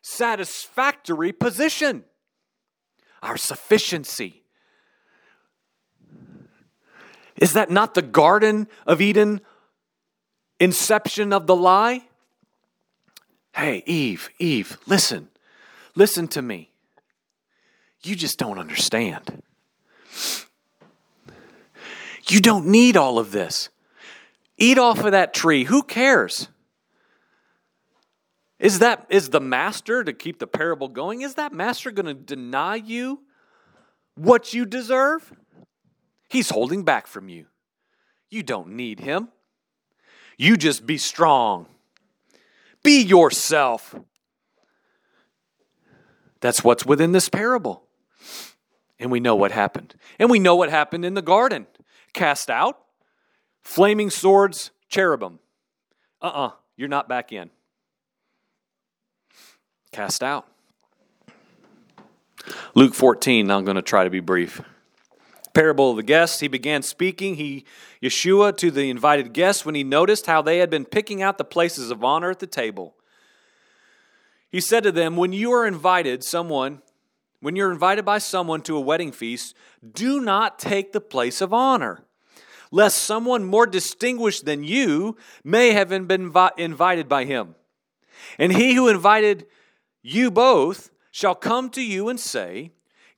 satisfactory 0.00 1.32
position, 1.32 2.04
our 3.22 3.36
sufficiency. 3.36 4.42
Is 7.36 7.54
that 7.54 7.70
not 7.70 7.94
the 7.94 8.02
Garden 8.02 8.68
of 8.86 9.00
Eden 9.00 9.40
inception 10.60 11.32
of 11.32 11.46
the 11.46 11.56
lie? 11.56 12.02
Hey, 13.54 13.82
Eve, 13.86 14.30
Eve, 14.38 14.78
listen. 14.86 15.28
Listen 15.94 16.28
to 16.28 16.42
me. 16.42 16.70
You 18.04 18.16
just 18.16 18.38
don't 18.38 18.58
understand. 18.58 19.42
You 22.28 22.40
don't 22.40 22.66
need 22.66 22.96
all 22.96 23.18
of 23.18 23.32
this. 23.32 23.68
Eat 24.56 24.78
off 24.78 25.04
of 25.04 25.12
that 25.12 25.34
tree. 25.34 25.64
Who 25.64 25.82
cares? 25.82 26.48
Is 28.58 28.78
that 28.78 29.06
is 29.10 29.30
the 29.30 29.40
master 29.40 30.04
to 30.04 30.12
keep 30.12 30.38
the 30.38 30.46
parable 30.46 30.88
going? 30.88 31.22
Is 31.22 31.34
that 31.34 31.52
master 31.52 31.90
going 31.90 32.06
to 32.06 32.14
deny 32.14 32.76
you 32.76 33.22
what 34.14 34.54
you 34.54 34.64
deserve? 34.64 35.32
He's 36.28 36.48
holding 36.48 36.84
back 36.84 37.06
from 37.06 37.28
you. 37.28 37.46
You 38.30 38.42
don't 38.42 38.68
need 38.68 39.00
him. 39.00 39.28
You 40.38 40.56
just 40.56 40.86
be 40.86 40.96
strong. 40.96 41.66
Be 42.82 43.02
yourself. 43.02 43.94
That's 46.40 46.64
what's 46.64 46.86
within 46.86 47.12
this 47.12 47.28
parable. 47.28 47.84
And 49.02 49.10
we 49.10 49.18
know 49.18 49.34
what 49.34 49.50
happened. 49.50 49.96
And 50.20 50.30
we 50.30 50.38
know 50.38 50.54
what 50.54 50.70
happened 50.70 51.04
in 51.04 51.14
the 51.14 51.22
garden 51.22 51.66
cast 52.14 52.48
out, 52.48 52.78
flaming 53.64 54.10
swords, 54.10 54.70
cherubim. 54.88 55.40
Uh 56.22 56.26
uh-uh, 56.26 56.46
uh, 56.46 56.50
you 56.76 56.84
are 56.84 56.88
not 56.88 57.08
back 57.08 57.32
in. 57.32 57.50
Cast 59.90 60.22
out. 60.22 60.46
Luke 62.76 62.94
14, 62.94 63.50
I'm 63.50 63.64
going 63.64 63.74
to 63.74 63.82
try 63.82 64.04
to 64.04 64.10
be 64.10 64.20
brief. 64.20 64.60
Parable 65.52 65.90
of 65.90 65.96
the 65.96 66.04
guests, 66.04 66.38
he 66.38 66.46
began 66.46 66.82
speaking, 66.82 67.34
he 67.34 67.64
Yeshua 68.00 68.56
to 68.58 68.70
the 68.70 68.88
invited 68.88 69.32
guests 69.32 69.66
when 69.66 69.74
he 69.74 69.82
noticed 69.82 70.26
how 70.26 70.42
they 70.42 70.58
had 70.58 70.70
been 70.70 70.84
picking 70.84 71.22
out 71.22 71.38
the 71.38 71.44
places 71.44 71.90
of 71.90 72.04
honor 72.04 72.30
at 72.30 72.38
the 72.38 72.46
table. 72.46 72.94
He 74.48 74.60
said 74.60 74.84
to 74.84 74.92
them, 74.92 75.16
When 75.16 75.32
you 75.32 75.50
are 75.52 75.66
invited, 75.66 76.22
someone 76.22 76.82
when 77.42 77.56
you're 77.56 77.72
invited 77.72 78.04
by 78.04 78.18
someone 78.18 78.62
to 78.62 78.76
a 78.76 78.80
wedding 78.80 79.10
feast, 79.10 79.56
do 79.92 80.20
not 80.20 80.60
take 80.60 80.92
the 80.92 81.00
place 81.00 81.40
of 81.40 81.52
honor, 81.52 82.04
lest 82.70 82.98
someone 82.98 83.44
more 83.44 83.66
distinguished 83.66 84.44
than 84.44 84.62
you 84.62 85.16
may 85.42 85.72
have 85.72 85.88
been 85.88 86.32
invited 86.56 87.08
by 87.08 87.24
him. 87.24 87.56
And 88.38 88.52
he 88.52 88.74
who 88.74 88.86
invited 88.86 89.46
you 90.02 90.30
both 90.30 90.90
shall 91.10 91.34
come 91.34 91.68
to 91.70 91.82
you 91.82 92.08
and 92.08 92.18
say, 92.18 92.70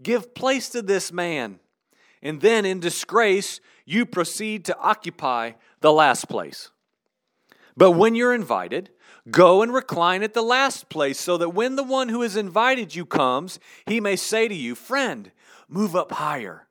Give 0.02 0.34
place 0.34 0.70
to 0.70 0.80
this 0.80 1.12
man. 1.12 1.60
and 2.22 2.40
then 2.40 2.64
in 2.64 2.80
disgrace, 2.80 3.60
you 3.84 4.06
proceed 4.06 4.64
to 4.64 4.78
occupy 4.78 5.52
the 5.82 5.92
last 5.92 6.30
place. 6.30 6.70
But 7.76 7.90
when 7.90 8.14
you're 8.14 8.34
invited, 8.34 8.88
go 9.30 9.62
and 9.62 9.72
recline 9.72 10.22
at 10.22 10.34
the 10.34 10.42
last 10.42 10.88
place, 10.88 11.20
so 11.20 11.36
that 11.38 11.50
when 11.50 11.76
the 11.76 11.82
one 11.82 12.08
who 12.08 12.22
has 12.22 12.36
invited 12.36 12.94
you 12.94 13.06
comes, 13.06 13.58
he 13.86 14.00
may 14.00 14.16
say 14.16 14.48
to 14.48 14.54
you, 14.54 14.74
Friend, 14.74 15.30
move 15.68 15.96
up 15.96 16.12
higher. 16.12 16.66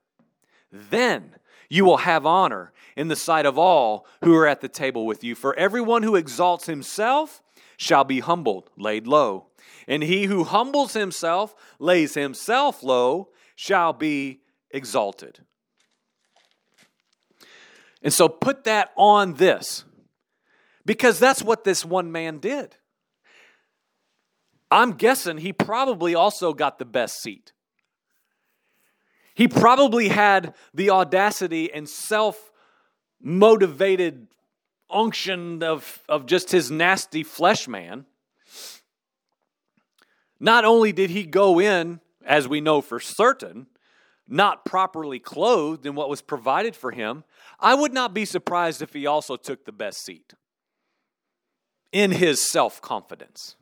Then 0.71 1.35
you 1.69 1.85
will 1.85 1.97
have 1.97 2.25
honor 2.25 2.71
in 2.95 3.07
the 3.07 3.15
sight 3.15 3.45
of 3.45 3.57
all 3.57 4.05
who 4.23 4.35
are 4.35 4.47
at 4.47 4.61
the 4.61 4.67
table 4.67 5.05
with 5.05 5.23
you. 5.23 5.35
For 5.35 5.55
everyone 5.55 6.03
who 6.03 6.15
exalts 6.15 6.65
himself 6.65 7.41
shall 7.77 8.03
be 8.03 8.19
humbled, 8.19 8.69
laid 8.77 9.07
low. 9.07 9.47
And 9.87 10.03
he 10.03 10.25
who 10.25 10.43
humbles 10.43 10.93
himself, 10.93 11.55
lays 11.79 12.13
himself 12.13 12.83
low, 12.83 13.29
shall 13.55 13.93
be 13.93 14.41
exalted. 14.71 15.39
And 18.01 18.13
so 18.13 18.27
put 18.27 18.65
that 18.65 18.91
on 18.95 19.35
this, 19.35 19.85
because 20.85 21.19
that's 21.19 21.41
what 21.41 21.63
this 21.63 21.85
one 21.85 22.11
man 22.11 22.39
did. 22.39 22.75
I'm 24.69 24.93
guessing 24.93 25.37
he 25.37 25.53
probably 25.53 26.15
also 26.15 26.53
got 26.53 26.79
the 26.79 26.85
best 26.85 27.21
seat. 27.21 27.53
He 29.35 29.47
probably 29.47 30.09
had 30.09 30.55
the 30.73 30.89
audacity 30.89 31.71
and 31.71 31.87
self 31.87 32.51
motivated 33.21 34.27
unction 34.89 35.63
of, 35.63 36.01
of 36.09 36.25
just 36.25 36.51
his 36.51 36.69
nasty 36.69 37.23
flesh 37.23 37.67
man. 37.67 38.05
Not 40.39 40.65
only 40.65 40.91
did 40.91 41.09
he 41.09 41.23
go 41.23 41.59
in, 41.59 41.99
as 42.25 42.47
we 42.47 42.59
know 42.59 42.81
for 42.81 42.99
certain, 42.99 43.67
not 44.27 44.65
properly 44.65 45.19
clothed 45.19 45.85
in 45.85 45.95
what 45.95 46.09
was 46.09 46.21
provided 46.21 46.75
for 46.75 46.91
him, 46.91 47.23
I 47.59 47.75
would 47.75 47.93
not 47.93 48.13
be 48.13 48.25
surprised 48.25 48.81
if 48.81 48.93
he 48.93 49.05
also 49.05 49.35
took 49.35 49.65
the 49.65 49.71
best 49.71 50.03
seat 50.03 50.33
in 51.93 52.11
his 52.11 52.45
self 52.45 52.81
confidence. 52.81 53.55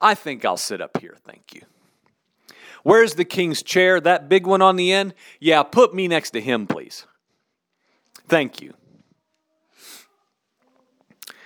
I 0.00 0.14
think 0.14 0.44
I'll 0.44 0.56
sit 0.56 0.80
up 0.80 1.00
here, 1.00 1.16
thank 1.24 1.54
you. 1.54 1.62
Where's 2.82 3.14
the 3.14 3.24
king's 3.24 3.62
chair? 3.62 4.00
That 4.00 4.28
big 4.28 4.46
one 4.46 4.60
on 4.60 4.76
the 4.76 4.92
end? 4.92 5.14
Yeah, 5.40 5.62
put 5.62 5.94
me 5.94 6.08
next 6.08 6.32
to 6.32 6.40
him, 6.40 6.66
please. 6.66 7.06
Thank 8.28 8.60
you. 8.60 8.74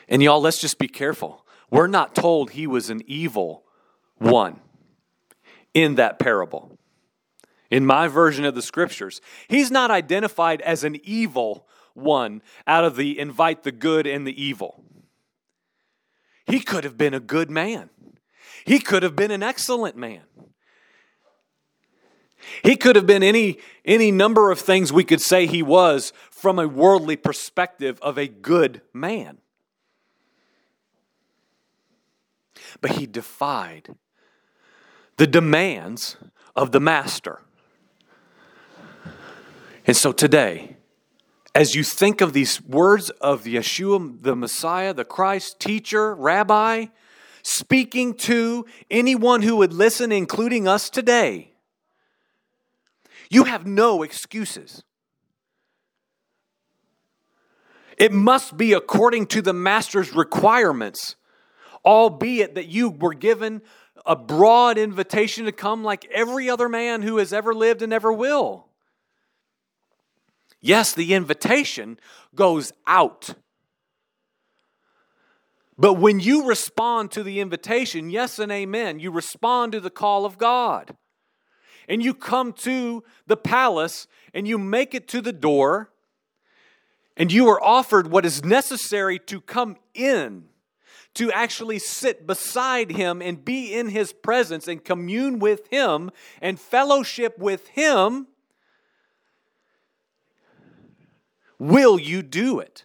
And 0.08 0.22
y'all, 0.22 0.40
let's 0.40 0.60
just 0.60 0.78
be 0.78 0.88
careful. 0.88 1.44
We're 1.70 1.86
not 1.86 2.14
told 2.14 2.50
he 2.50 2.66
was 2.66 2.90
an 2.90 3.02
evil 3.06 3.64
one 4.16 4.60
in 5.74 5.96
that 5.96 6.18
parable. 6.18 6.78
In 7.70 7.84
my 7.84 8.08
version 8.08 8.44
of 8.44 8.54
the 8.54 8.62
scriptures, 8.62 9.20
he's 9.46 9.70
not 9.70 9.90
identified 9.90 10.60
as 10.62 10.82
an 10.82 10.96
evil 11.04 11.68
one 11.94 12.42
out 12.66 12.84
of 12.84 12.96
the 12.96 13.18
invite 13.18 13.62
the 13.62 13.72
good 13.72 14.06
and 14.06 14.26
the 14.26 14.42
evil. 14.42 14.82
He 16.48 16.60
could 16.60 16.84
have 16.84 16.96
been 16.96 17.14
a 17.14 17.20
good 17.20 17.50
man. 17.50 17.90
He 18.64 18.78
could 18.78 19.02
have 19.02 19.14
been 19.14 19.30
an 19.30 19.42
excellent 19.42 19.96
man. 19.96 20.22
He 22.64 22.76
could 22.76 22.96
have 22.96 23.06
been 23.06 23.22
any, 23.22 23.58
any 23.84 24.10
number 24.10 24.50
of 24.50 24.58
things 24.58 24.92
we 24.92 25.04
could 25.04 25.20
say 25.20 25.46
he 25.46 25.62
was 25.62 26.12
from 26.30 26.58
a 26.58 26.66
worldly 26.66 27.16
perspective 27.16 27.98
of 28.00 28.16
a 28.16 28.26
good 28.26 28.80
man. 28.94 29.38
But 32.80 32.92
he 32.92 33.06
defied 33.06 33.94
the 35.16 35.26
demands 35.26 36.16
of 36.56 36.72
the 36.72 36.80
master. 36.80 37.42
And 39.86 39.96
so 39.96 40.12
today, 40.12 40.77
as 41.58 41.74
you 41.74 41.82
think 41.82 42.20
of 42.20 42.32
these 42.32 42.62
words 42.62 43.10
of 43.20 43.42
Yeshua, 43.42 44.22
the 44.22 44.36
Messiah, 44.36 44.94
the 44.94 45.04
Christ, 45.04 45.58
teacher, 45.58 46.14
rabbi, 46.14 46.86
speaking 47.42 48.14
to 48.14 48.64
anyone 48.88 49.42
who 49.42 49.56
would 49.56 49.72
listen, 49.72 50.12
including 50.12 50.68
us 50.68 50.88
today, 50.88 51.50
you 53.28 53.42
have 53.42 53.66
no 53.66 54.04
excuses. 54.04 54.84
It 57.96 58.12
must 58.12 58.56
be 58.56 58.72
according 58.72 59.26
to 59.26 59.42
the 59.42 59.52
master's 59.52 60.14
requirements, 60.14 61.16
albeit 61.84 62.54
that 62.54 62.68
you 62.68 62.88
were 62.88 63.14
given 63.14 63.62
a 64.06 64.14
broad 64.14 64.78
invitation 64.78 65.46
to 65.46 65.50
come 65.50 65.82
like 65.82 66.04
every 66.12 66.48
other 66.48 66.68
man 66.68 67.02
who 67.02 67.16
has 67.16 67.32
ever 67.32 67.52
lived 67.52 67.82
and 67.82 67.92
ever 67.92 68.12
will. 68.12 68.67
Yes, 70.60 70.92
the 70.92 71.14
invitation 71.14 71.98
goes 72.34 72.72
out. 72.86 73.34
But 75.76 75.94
when 75.94 76.18
you 76.18 76.46
respond 76.46 77.12
to 77.12 77.22
the 77.22 77.38
invitation, 77.38 78.10
yes 78.10 78.38
and 78.40 78.50
amen, 78.50 78.98
you 78.98 79.12
respond 79.12 79.72
to 79.72 79.80
the 79.80 79.90
call 79.90 80.24
of 80.24 80.36
God 80.36 80.96
and 81.88 82.02
you 82.02 82.14
come 82.14 82.52
to 82.52 83.04
the 83.26 83.36
palace 83.36 84.08
and 84.34 84.46
you 84.48 84.58
make 84.58 84.94
it 84.94 85.06
to 85.08 85.20
the 85.20 85.32
door 85.32 85.90
and 87.16 87.32
you 87.32 87.48
are 87.48 87.62
offered 87.62 88.08
what 88.08 88.24
is 88.24 88.44
necessary 88.44 89.18
to 89.18 89.40
come 89.40 89.76
in, 89.94 90.44
to 91.14 91.32
actually 91.32 91.78
sit 91.78 92.26
beside 92.26 92.92
him 92.92 93.20
and 93.20 93.44
be 93.44 93.74
in 93.74 93.88
his 93.88 94.12
presence 94.12 94.68
and 94.68 94.84
commune 94.84 95.38
with 95.38 95.68
him 95.68 96.10
and 96.40 96.60
fellowship 96.60 97.38
with 97.38 97.68
him, 97.68 98.28
will 101.58 101.98
you 101.98 102.22
do 102.22 102.60
it? 102.60 102.84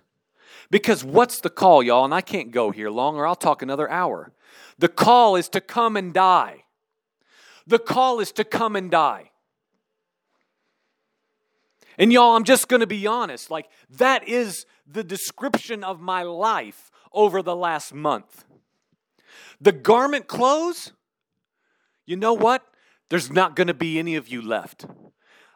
Because 0.69 1.03
what's 1.03 1.39
the 1.39 1.49
call, 1.49 1.83
y'all? 1.83 2.05
And 2.05 2.13
I 2.13 2.21
can't 2.21 2.51
go 2.51 2.71
here 2.71 2.89
long 2.89 3.15
or 3.15 3.27
I'll 3.27 3.35
talk 3.35 3.61
another 3.61 3.89
hour. 3.89 4.31
The 4.79 4.89
call 4.89 5.35
is 5.35 5.49
to 5.49 5.61
come 5.61 5.95
and 5.95 6.13
die. 6.13 6.63
The 7.67 7.79
call 7.79 8.19
is 8.19 8.31
to 8.33 8.43
come 8.43 8.75
and 8.75 8.89
die. 8.89 9.31
And 11.97 12.11
y'all, 12.11 12.35
I'm 12.35 12.43
just 12.43 12.67
going 12.67 12.79
to 12.79 12.87
be 12.87 13.05
honest. 13.05 13.51
Like, 13.51 13.69
that 13.89 14.27
is 14.27 14.65
the 14.87 15.03
description 15.03 15.83
of 15.83 16.01
my 16.01 16.23
life 16.23 16.91
over 17.11 17.41
the 17.41 17.55
last 17.55 17.93
month. 17.93 18.45
The 19.61 19.71
garment 19.71 20.27
clothes, 20.27 20.91
you 22.05 22.15
know 22.15 22.33
what? 22.33 22.63
There's 23.09 23.31
not 23.31 23.55
going 23.55 23.67
to 23.67 23.73
be 23.73 23.99
any 23.99 24.15
of 24.15 24.27
you 24.27 24.41
left. 24.41 24.85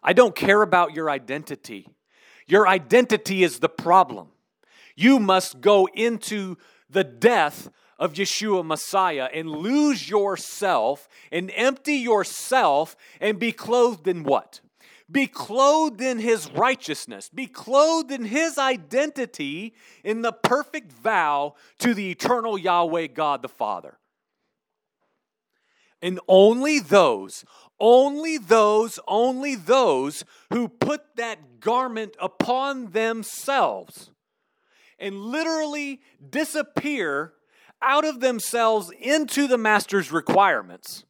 I 0.04 0.14
don't 0.14 0.36
care 0.36 0.62
about 0.62 0.94
your 0.94 1.10
identity. 1.10 1.88
Your 2.48 2.68
identity 2.68 3.44
is 3.44 3.60
the 3.60 3.70
problem. 3.70 4.30
You 4.96 5.20
must 5.20 5.62
go 5.62 5.88
into 5.94 6.58
the 6.90 7.04
death 7.04 7.70
of 8.00 8.14
Yeshua 8.14 8.66
Messiah 8.66 9.30
and 9.34 9.50
lose 9.50 10.10
yourself 10.10 11.10
and 11.32 11.52
empty 11.56 11.96
yourself 11.96 12.96
and 13.20 13.38
be 13.38 13.52
clothed 13.52 14.08
in 14.08 14.24
what? 14.24 14.62
Be 15.10 15.28
clothed 15.28 16.02
in 16.02 16.20
his 16.20 16.52
righteousness. 16.52 17.30
Be 17.34 17.48
clothed 17.48 18.12
in 18.12 18.26
his 18.26 18.58
identity 18.58 19.74
in 20.04 20.22
the 20.22 20.34
perfect 20.34 20.92
vow 20.92 21.56
to 21.80 21.94
the 21.94 22.12
eternal 22.12 22.58
Yahweh 22.58 23.08
God 23.08 23.42
the 23.42 23.50
Father. 23.50 23.98
And 26.02 26.20
only 26.28 26.80
those, 26.80 27.44
only 27.80 28.38
those, 28.38 29.00
only 29.08 29.56
those 29.56 30.24
who 30.52 30.68
put 30.68 31.16
that 31.16 31.60
garment 31.60 32.16
upon 32.20 32.92
themselves 32.92 34.12
and 35.00 35.20
literally 35.20 36.02
disappear 36.30 37.34
out 37.82 38.06
of 38.06 38.20
themselves 38.20 38.92
into 39.00 39.48
the 39.48 39.58
master's 39.58 40.12
requirements, 40.12 41.06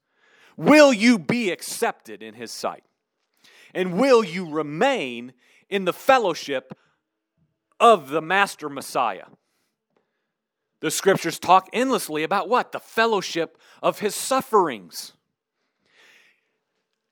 will 0.57 0.91
you 0.91 1.17
be 1.17 1.51
accepted 1.51 2.21
in 2.21 2.33
his 2.33 2.51
sight? 2.51 2.83
And 3.73 3.99
will 3.99 4.23
you 4.23 4.49
remain 4.49 5.33
in 5.69 5.85
the 5.85 5.93
fellowship 5.93 6.77
of 7.79 8.09
the 8.09 8.21
master 8.21 8.69
Messiah? 8.69 9.25
The 10.79 10.91
scriptures 10.91 11.39
talk 11.39 11.69
endlessly 11.73 12.23
about 12.23 12.49
what? 12.49 12.71
The 12.71 12.79
fellowship 12.79 13.57
of 13.81 13.99
his 13.99 14.13
sufferings. 14.13 15.13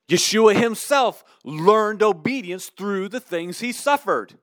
Yeshua 0.08 0.54
himself 0.54 1.24
learned 1.44 2.02
obedience 2.02 2.68
through 2.68 3.08
the 3.08 3.20
things 3.20 3.58
he 3.58 3.72
suffered. 3.72 4.34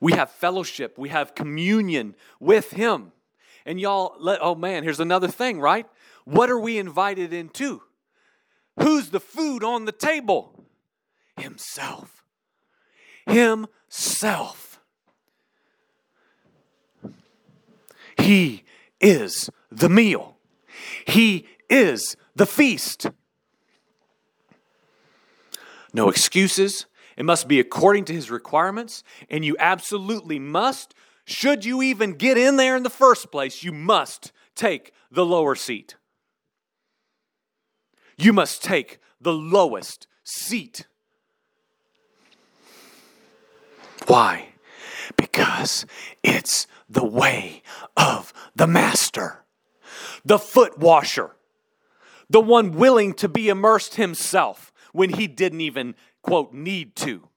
We 0.00 0.12
have 0.12 0.30
fellowship, 0.30 0.98
we 0.98 1.10
have 1.10 1.34
communion 1.34 2.16
with 2.40 2.72
him. 2.72 3.12
And 3.64 3.78
y'all, 3.78 4.16
let, 4.18 4.40
oh 4.42 4.54
man, 4.54 4.82
here's 4.82 4.98
another 4.98 5.28
thing, 5.28 5.60
right? 5.60 5.86
What 6.24 6.50
are 6.50 6.58
we 6.58 6.78
invited 6.78 7.32
into? 7.32 7.82
Who's 8.80 9.10
the 9.10 9.20
food 9.20 9.62
on 9.62 9.84
the 9.84 9.92
table? 9.92 10.64
Himself. 11.36 12.24
Himself. 13.26 14.71
He 18.22 18.64
is 19.00 19.50
the 19.70 19.88
meal. 19.88 20.36
He 21.06 21.46
is 21.68 22.16
the 22.36 22.46
feast. 22.46 23.10
No 25.92 26.08
excuses. 26.08 26.86
It 27.16 27.24
must 27.24 27.48
be 27.48 27.60
according 27.60 28.04
to 28.06 28.12
his 28.12 28.30
requirements. 28.30 29.02
And 29.28 29.44
you 29.44 29.56
absolutely 29.58 30.38
must, 30.38 30.94
should 31.24 31.64
you 31.64 31.82
even 31.82 32.12
get 32.12 32.38
in 32.38 32.56
there 32.56 32.76
in 32.76 32.82
the 32.82 32.90
first 32.90 33.30
place, 33.30 33.62
you 33.62 33.72
must 33.72 34.32
take 34.54 34.92
the 35.10 35.26
lower 35.26 35.54
seat. 35.54 35.96
You 38.16 38.32
must 38.32 38.62
take 38.62 38.98
the 39.20 39.32
lowest 39.32 40.06
seat. 40.24 40.86
Why? 44.06 44.51
Because 45.16 45.86
it's 46.22 46.66
the 46.88 47.04
way 47.04 47.62
of 47.96 48.32
the 48.54 48.66
master, 48.66 49.44
the 50.24 50.38
foot 50.38 50.78
washer, 50.78 51.36
the 52.28 52.40
one 52.40 52.72
willing 52.72 53.14
to 53.14 53.28
be 53.28 53.48
immersed 53.48 53.96
himself 53.96 54.72
when 54.92 55.10
he 55.10 55.26
didn't 55.26 55.60
even, 55.60 55.94
quote, 56.22 56.52
need 56.52 56.94
to, 56.96 57.28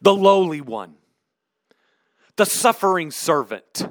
the 0.00 0.14
lowly 0.14 0.60
one, 0.60 0.94
the 2.36 2.46
suffering 2.46 3.10
servant. 3.10 3.88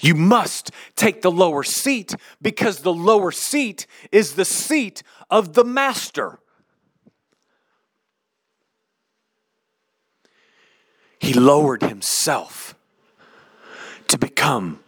You 0.00 0.14
must 0.14 0.70
take 0.94 1.22
the 1.22 1.30
lower 1.30 1.62
seat 1.62 2.14
because 2.42 2.80
the 2.80 2.92
lower 2.92 3.30
seat 3.30 3.86
is 4.12 4.34
the 4.34 4.44
seat 4.44 5.02
of 5.30 5.54
the 5.54 5.64
master. 5.64 6.40
He 11.18 11.32
lowered 11.32 11.82
himself 11.82 12.74
to 14.08 14.18
become 14.18 14.80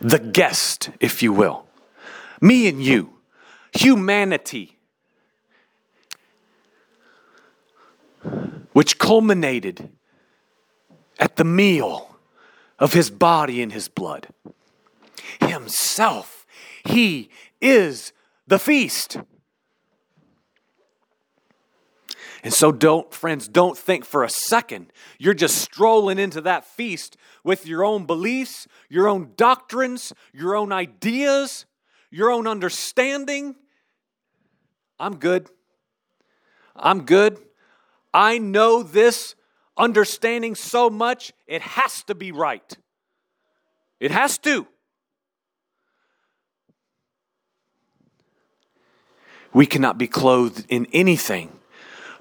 the 0.00 0.18
guest, 0.18 0.90
if 1.00 1.22
you 1.22 1.32
will. 1.32 1.66
Me 2.40 2.68
and 2.68 2.82
you, 2.82 3.18
humanity, 3.72 4.78
which 8.72 8.98
culminated 8.98 9.90
at 11.18 11.36
the 11.36 11.44
meal 11.44 12.16
of 12.78 12.94
his 12.94 13.10
body 13.10 13.62
and 13.62 13.72
his 13.72 13.88
blood. 13.88 14.28
Himself, 15.40 16.46
he 16.84 17.30
is 17.60 18.12
the 18.46 18.58
feast. 18.58 19.18
And 22.42 22.52
so, 22.52 22.72
don't, 22.72 23.12
friends, 23.14 23.46
don't 23.46 23.78
think 23.78 24.04
for 24.04 24.24
a 24.24 24.28
second 24.28 24.92
you're 25.18 25.34
just 25.34 25.58
strolling 25.58 26.18
into 26.18 26.40
that 26.40 26.64
feast 26.64 27.16
with 27.44 27.66
your 27.66 27.84
own 27.84 28.04
beliefs, 28.04 28.66
your 28.88 29.08
own 29.08 29.32
doctrines, 29.36 30.12
your 30.32 30.56
own 30.56 30.72
ideas, 30.72 31.66
your 32.10 32.32
own 32.32 32.48
understanding. 32.48 33.54
I'm 34.98 35.16
good. 35.16 35.48
I'm 36.74 37.04
good. 37.04 37.38
I 38.12 38.38
know 38.38 38.82
this 38.82 39.36
understanding 39.76 40.54
so 40.54 40.90
much, 40.90 41.32
it 41.46 41.62
has 41.62 42.02
to 42.04 42.14
be 42.14 42.32
right. 42.32 42.76
It 44.00 44.10
has 44.10 44.36
to. 44.38 44.66
We 49.54 49.66
cannot 49.66 49.96
be 49.96 50.08
clothed 50.08 50.66
in 50.68 50.86
anything 50.92 51.60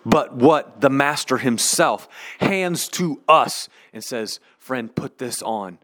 but 0.05 0.35
what 0.35 0.81
the 0.81 0.89
master 0.89 1.37
himself 1.37 2.07
hands 2.39 2.87
to 2.89 3.21
us 3.27 3.69
and 3.93 4.03
says, 4.03 4.39
Friend, 4.57 4.95
put 4.95 5.17
this 5.17 5.41
on. 5.41 5.79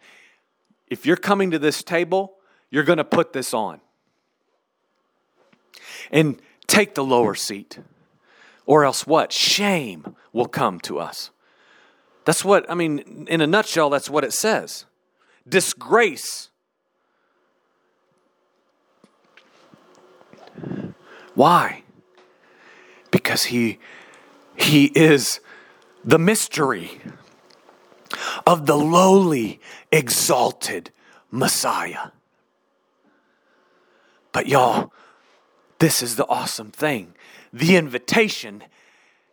If 0.88 1.06
you're 1.06 1.18
coming 1.18 1.52
to 1.52 1.60
this 1.60 1.84
table, 1.84 2.36
you're 2.70 2.84
going 2.84 2.98
to 2.98 3.04
put 3.04 3.34
this 3.34 3.54
on. 3.54 3.82
And 6.12 6.40
take 6.68 6.96
the 6.96 7.04
lower 7.04 7.36
seat. 7.36 7.80
Or 8.66 8.86
else 8.86 9.08
what? 9.08 9.32
Shame 9.32 10.16
will 10.34 10.48
come 10.48 10.80
to 10.82 11.00
us. 11.00 11.32
That's 12.26 12.44
what, 12.44 12.70
I 12.70 12.74
mean, 12.76 13.26
in 13.30 13.42
a 13.42 13.48
nutshell, 13.48 13.90
that's 13.90 14.10
what 14.10 14.24
it 14.24 14.34
says. 14.34 14.86
Disgrace. 15.48 16.50
Why? 21.34 21.84
Because 23.12 23.46
he 23.46 23.80
he 24.58 24.86
is 24.86 25.40
the 26.04 26.20
mystery 26.20 27.00
of 28.46 28.66
the 28.66 28.76
lowly, 28.76 29.60
exalted 29.92 30.92
Messiah. 31.32 32.10
But 34.32 34.48
y'all, 34.48 34.92
this 35.80 36.02
is 36.02 36.16
the 36.16 36.28
awesome 36.28 36.72
thing. 36.72 37.14
The 37.54 37.76
invitation 37.76 38.64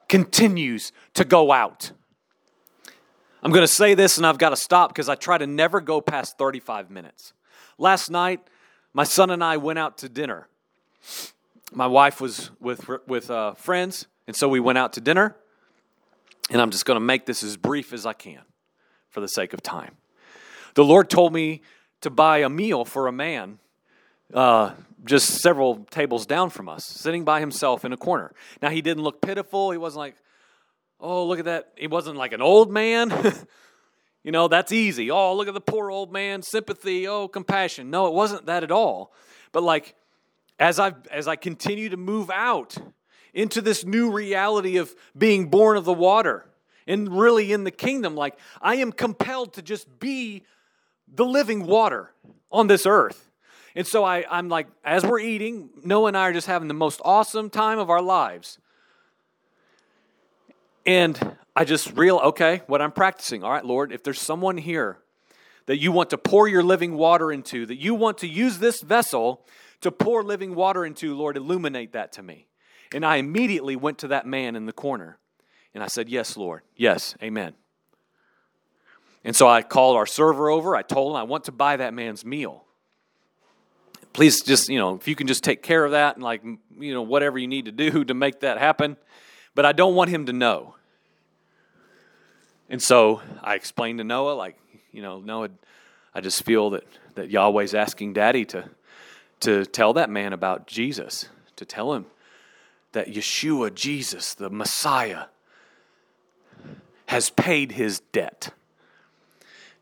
continues 0.08 0.92
to 1.14 1.24
go 1.24 1.52
out. 1.52 1.92
I'm 3.42 3.50
going 3.50 3.64
to 3.64 3.68
say 3.68 3.94
this 3.94 4.16
and 4.16 4.26
I've 4.26 4.38
got 4.38 4.50
to 4.50 4.56
stop 4.56 4.90
because 4.90 5.08
I 5.08 5.14
try 5.14 5.38
to 5.38 5.46
never 5.46 5.80
go 5.80 6.00
past 6.00 6.38
35 6.38 6.90
minutes. 6.90 7.32
Last 7.76 8.10
night, 8.10 8.40
my 8.92 9.04
son 9.04 9.30
and 9.30 9.42
I 9.42 9.56
went 9.56 9.78
out 9.78 9.98
to 9.98 10.08
dinner. 10.08 10.48
My 11.72 11.86
wife 11.86 12.20
was 12.20 12.50
with, 12.60 12.88
with 13.06 13.30
uh, 13.30 13.54
friends, 13.54 14.06
and 14.26 14.34
so 14.36 14.48
we 14.48 14.60
went 14.60 14.78
out 14.78 14.92
to 14.94 15.00
dinner, 15.00 15.36
and 16.50 16.60
I'm 16.60 16.70
just 16.70 16.84
going 16.84 16.96
to 16.96 17.04
make 17.04 17.26
this 17.26 17.42
as 17.42 17.56
brief 17.56 17.92
as 17.92 18.06
I 18.06 18.12
can 18.12 18.42
for 19.10 19.20
the 19.20 19.28
sake 19.28 19.52
of 19.52 19.62
time. 19.62 19.96
The 20.74 20.84
Lord 20.84 21.08
told 21.08 21.32
me 21.32 21.62
to 22.00 22.10
buy 22.10 22.38
a 22.38 22.48
meal 22.48 22.84
for 22.84 23.06
a 23.06 23.12
man 23.12 23.58
uh, 24.32 24.72
just 25.04 25.40
several 25.40 25.84
tables 25.90 26.26
down 26.26 26.50
from 26.50 26.68
us, 26.68 26.84
sitting 26.84 27.24
by 27.24 27.40
himself 27.40 27.84
in 27.84 27.92
a 27.92 27.96
corner. 27.96 28.32
Now, 28.62 28.70
he 28.70 28.82
didn't 28.82 29.02
look 29.02 29.20
pitiful. 29.20 29.70
He 29.70 29.78
wasn't 29.78 30.00
like, 30.00 30.16
oh, 31.00 31.26
look 31.26 31.38
at 31.38 31.44
that. 31.44 31.72
He 31.76 31.86
wasn't 31.86 32.16
like 32.16 32.32
an 32.32 32.40
old 32.40 32.72
man. 32.72 33.12
you 34.24 34.32
know, 34.32 34.48
that's 34.48 34.72
easy. 34.72 35.10
Oh, 35.10 35.34
look 35.36 35.48
at 35.48 35.54
the 35.54 35.60
poor 35.60 35.90
old 35.90 36.12
man, 36.12 36.42
sympathy, 36.42 37.06
oh, 37.06 37.28
compassion. 37.28 37.90
No, 37.90 38.06
it 38.06 38.14
wasn't 38.14 38.46
that 38.46 38.64
at 38.64 38.70
all. 38.70 39.12
But 39.52 39.62
like, 39.62 39.94
as 40.58 40.78
I 40.78 40.92
as 41.10 41.26
I 41.26 41.36
continue 41.36 41.88
to 41.88 41.96
move 41.96 42.30
out 42.30 42.76
into 43.34 43.60
this 43.60 43.84
new 43.84 44.10
reality 44.12 44.78
of 44.78 44.94
being 45.16 45.48
born 45.48 45.76
of 45.76 45.84
the 45.84 45.92
water 45.92 46.46
and 46.86 47.08
really 47.08 47.52
in 47.52 47.64
the 47.64 47.70
kingdom. 47.70 48.14
Like, 48.14 48.38
I 48.62 48.76
am 48.76 48.92
compelled 48.92 49.54
to 49.54 49.62
just 49.62 49.98
be 49.98 50.44
the 51.12 51.24
living 51.24 51.66
water 51.66 52.12
on 52.50 52.68
this 52.68 52.86
earth. 52.86 53.30
And 53.76 53.86
so 53.86 54.04
I, 54.04 54.24
I'm 54.30 54.48
like, 54.48 54.68
as 54.84 55.04
we're 55.04 55.18
eating, 55.18 55.70
Noah 55.82 56.08
and 56.08 56.16
I 56.16 56.28
are 56.28 56.32
just 56.32 56.46
having 56.46 56.68
the 56.68 56.74
most 56.74 57.00
awesome 57.04 57.50
time 57.50 57.78
of 57.78 57.90
our 57.90 58.02
lives. 58.02 58.58
And 60.86 61.36
I 61.56 61.64
just 61.64 61.96
real 61.96 62.18
okay, 62.18 62.62
what 62.66 62.80
I'm 62.80 62.92
practicing. 62.92 63.42
All 63.42 63.50
right, 63.50 63.64
Lord, 63.64 63.90
if 63.90 64.04
there's 64.04 64.20
someone 64.20 64.58
here 64.58 64.98
that 65.66 65.78
you 65.78 65.90
want 65.90 66.10
to 66.10 66.18
pour 66.18 66.46
your 66.46 66.62
living 66.62 66.94
water 66.94 67.32
into, 67.32 67.66
that 67.66 67.76
you 67.80 67.94
want 67.94 68.18
to 68.18 68.28
use 68.28 68.58
this 68.58 68.80
vessel 68.82 69.44
to 69.80 69.90
pour 69.90 70.22
living 70.22 70.54
water 70.54 70.84
into, 70.84 71.14
Lord, 71.16 71.36
illuminate 71.36 71.92
that 71.92 72.12
to 72.12 72.22
me. 72.22 72.46
And 72.94 73.04
I 73.04 73.16
immediately 73.16 73.74
went 73.74 73.98
to 73.98 74.08
that 74.08 74.24
man 74.24 74.54
in 74.54 74.66
the 74.66 74.72
corner 74.72 75.18
and 75.74 75.82
I 75.82 75.88
said, 75.88 76.08
Yes, 76.08 76.36
Lord. 76.36 76.62
Yes, 76.76 77.16
amen. 77.20 77.54
And 79.24 79.34
so 79.34 79.48
I 79.48 79.62
called 79.62 79.96
our 79.96 80.06
server 80.06 80.48
over. 80.48 80.76
I 80.76 80.82
told 80.82 81.12
him 81.12 81.16
I 81.16 81.24
want 81.24 81.44
to 81.44 81.52
buy 81.52 81.76
that 81.76 81.92
man's 81.92 82.24
meal. 82.24 82.64
Please 84.12 84.42
just, 84.42 84.68
you 84.68 84.78
know, 84.78 84.94
if 84.94 85.08
you 85.08 85.16
can 85.16 85.26
just 85.26 85.42
take 85.42 85.60
care 85.60 85.84
of 85.84 85.90
that 85.90 86.14
and 86.14 86.22
like, 86.22 86.44
you 86.44 86.94
know, 86.94 87.02
whatever 87.02 87.36
you 87.36 87.48
need 87.48 87.64
to 87.64 87.72
do 87.72 88.04
to 88.04 88.14
make 88.14 88.40
that 88.40 88.58
happen. 88.58 88.96
But 89.56 89.66
I 89.66 89.72
don't 89.72 89.96
want 89.96 90.10
him 90.10 90.26
to 90.26 90.32
know. 90.32 90.76
And 92.70 92.80
so 92.80 93.22
I 93.42 93.56
explained 93.56 93.98
to 93.98 94.04
Noah, 94.04 94.34
like, 94.34 94.56
you 94.92 95.02
know, 95.02 95.18
Noah, 95.18 95.50
I 96.14 96.20
just 96.20 96.44
feel 96.44 96.70
that, 96.70 96.84
that 97.16 97.28
Yahweh's 97.28 97.74
asking 97.74 98.12
daddy 98.12 98.44
to, 98.46 98.70
to 99.40 99.66
tell 99.66 99.94
that 99.94 100.10
man 100.10 100.32
about 100.32 100.68
Jesus, 100.68 101.28
to 101.56 101.64
tell 101.64 101.92
him 101.92 102.06
that 102.94 103.08
Yeshua, 103.08 103.74
Jesus, 103.74 104.34
the 104.34 104.48
Messiah, 104.48 105.26
has 107.06 107.28
paid 107.30 107.72
his 107.72 108.00
debt. 108.12 108.50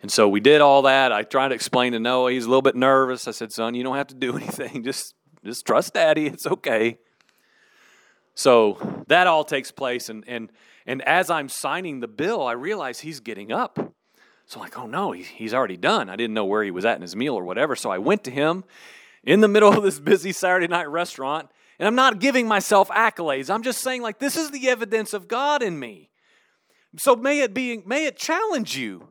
And 0.03 0.11
so 0.11 0.29
we 0.29 0.41
did 0.41 0.61
all 0.61 0.83
that. 0.83 1.13
I 1.13 1.23
tried 1.23 1.49
to 1.49 1.55
explain 1.55 1.93
to 1.93 2.01
Noah. 2.01 2.33
He's 2.33 2.45
a 2.45 2.49
little 2.49 2.63
bit 2.63 2.75
nervous. 2.75 3.29
I 3.29 3.31
said, 3.31 3.53
son, 3.53 3.75
you 3.75 3.85
don't 3.85 3.97
have 3.97 4.09
to 4.09 4.15
do 4.15 4.37
anything. 4.37 4.83
Just, 4.83 5.15
just 5.45 5.65
trust 5.65 5.95
daddy. 5.95 6.27
It's 6.27 6.47
okay. 6.47 6.99
So 8.35 9.05
that 9.09 9.27
all 9.27 9.45
takes 9.45 9.71
place. 9.71 10.09
And, 10.09 10.25
and, 10.27 10.51
and 10.87 11.03
as 11.03 11.31
I'm 11.31 11.49
signing 11.49 12.01
the 12.01 12.09
bill, 12.09 12.45
I 12.45 12.53
realize 12.53 13.01
he's 13.01 13.21
getting 13.21 13.53
up. 13.53 13.95
So 14.47 14.59
I'm 14.59 14.65
like, 14.65 14.79
oh 14.79 14.87
no, 14.87 15.13
he, 15.13 15.23
he's 15.23 15.55
already 15.55 15.77
done. 15.77 16.11
I 16.11 16.17
didn't 16.17 16.35
know 16.35 16.47
where 16.47 16.65
he 16.65 16.71
was 16.71 16.85
at 16.85 16.97
in 16.97 17.03
his 17.03 17.15
meal 17.15 17.35
or 17.35 17.45
whatever. 17.45 17.77
So 17.77 17.91
I 17.91 17.99
went 17.99 18.25
to 18.25 18.31
him 18.31 18.65
in 19.23 19.41
the 19.41 19.49
middle 19.49 19.73
of 19.73 19.85
this 19.85 20.01
busy 20.01 20.33
Saturday 20.33 20.67
night 20.67 20.91
restaurant 20.91 21.49
and 21.83 21.89
I'm 21.89 21.97
not 21.97 22.21
giving 22.21 22.47
myself 22.47 22.91
accolades. 22.91 23.53
I'm 23.53 23.65
just 23.65 23.81
saying, 23.81 24.03
like, 24.03 24.21
this 24.21 24.37
is 24.37 24.53
the 24.53 24.69
evidence 24.69 25.13
of 25.13 25.27
God 25.27 25.65
in 25.65 25.81
me. 25.81 26.11
So 26.97 27.17
may 27.17 27.41
it 27.41 27.53
be, 27.53 27.79
may 27.79 28.07
it 28.07 28.17
challenge 28.17 28.77
you. 28.77 29.09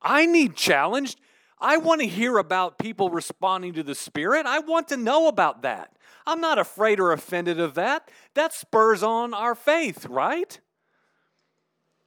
I 0.00 0.24
need 0.24 0.54
challenged. 0.54 1.18
I 1.58 1.78
want 1.78 2.02
to 2.02 2.06
hear 2.06 2.38
about 2.38 2.78
people 2.78 3.10
responding 3.10 3.72
to 3.72 3.82
the 3.82 3.96
Spirit. 3.96 4.46
I 4.46 4.60
want 4.60 4.86
to 4.90 4.96
know 4.96 5.26
about 5.26 5.62
that. 5.62 5.96
I'm 6.28 6.40
not 6.40 6.60
afraid 6.60 7.00
or 7.00 7.10
offended 7.10 7.58
of 7.58 7.74
that. 7.74 8.08
That 8.34 8.52
spurs 8.52 9.02
on 9.02 9.34
our 9.34 9.56
faith, 9.56 10.06
right? 10.06 10.60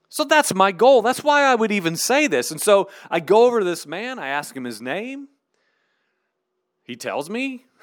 So 0.07 0.23
that's 0.23 0.55
my 0.55 0.71
goal. 0.71 1.01
That's 1.01 1.25
why 1.25 1.41
I 1.41 1.55
would 1.55 1.73
even 1.73 1.97
say 1.97 2.27
this. 2.27 2.51
And 2.51 2.61
so 2.61 2.89
I 3.11 3.19
go 3.19 3.47
over 3.47 3.59
to 3.59 3.65
this 3.65 3.85
man, 3.85 4.17
I 4.17 4.29
ask 4.29 4.55
him 4.55 4.63
his 4.63 4.81
name. 4.81 5.27
He 6.85 6.95
tells 6.95 7.29
me. 7.29 7.65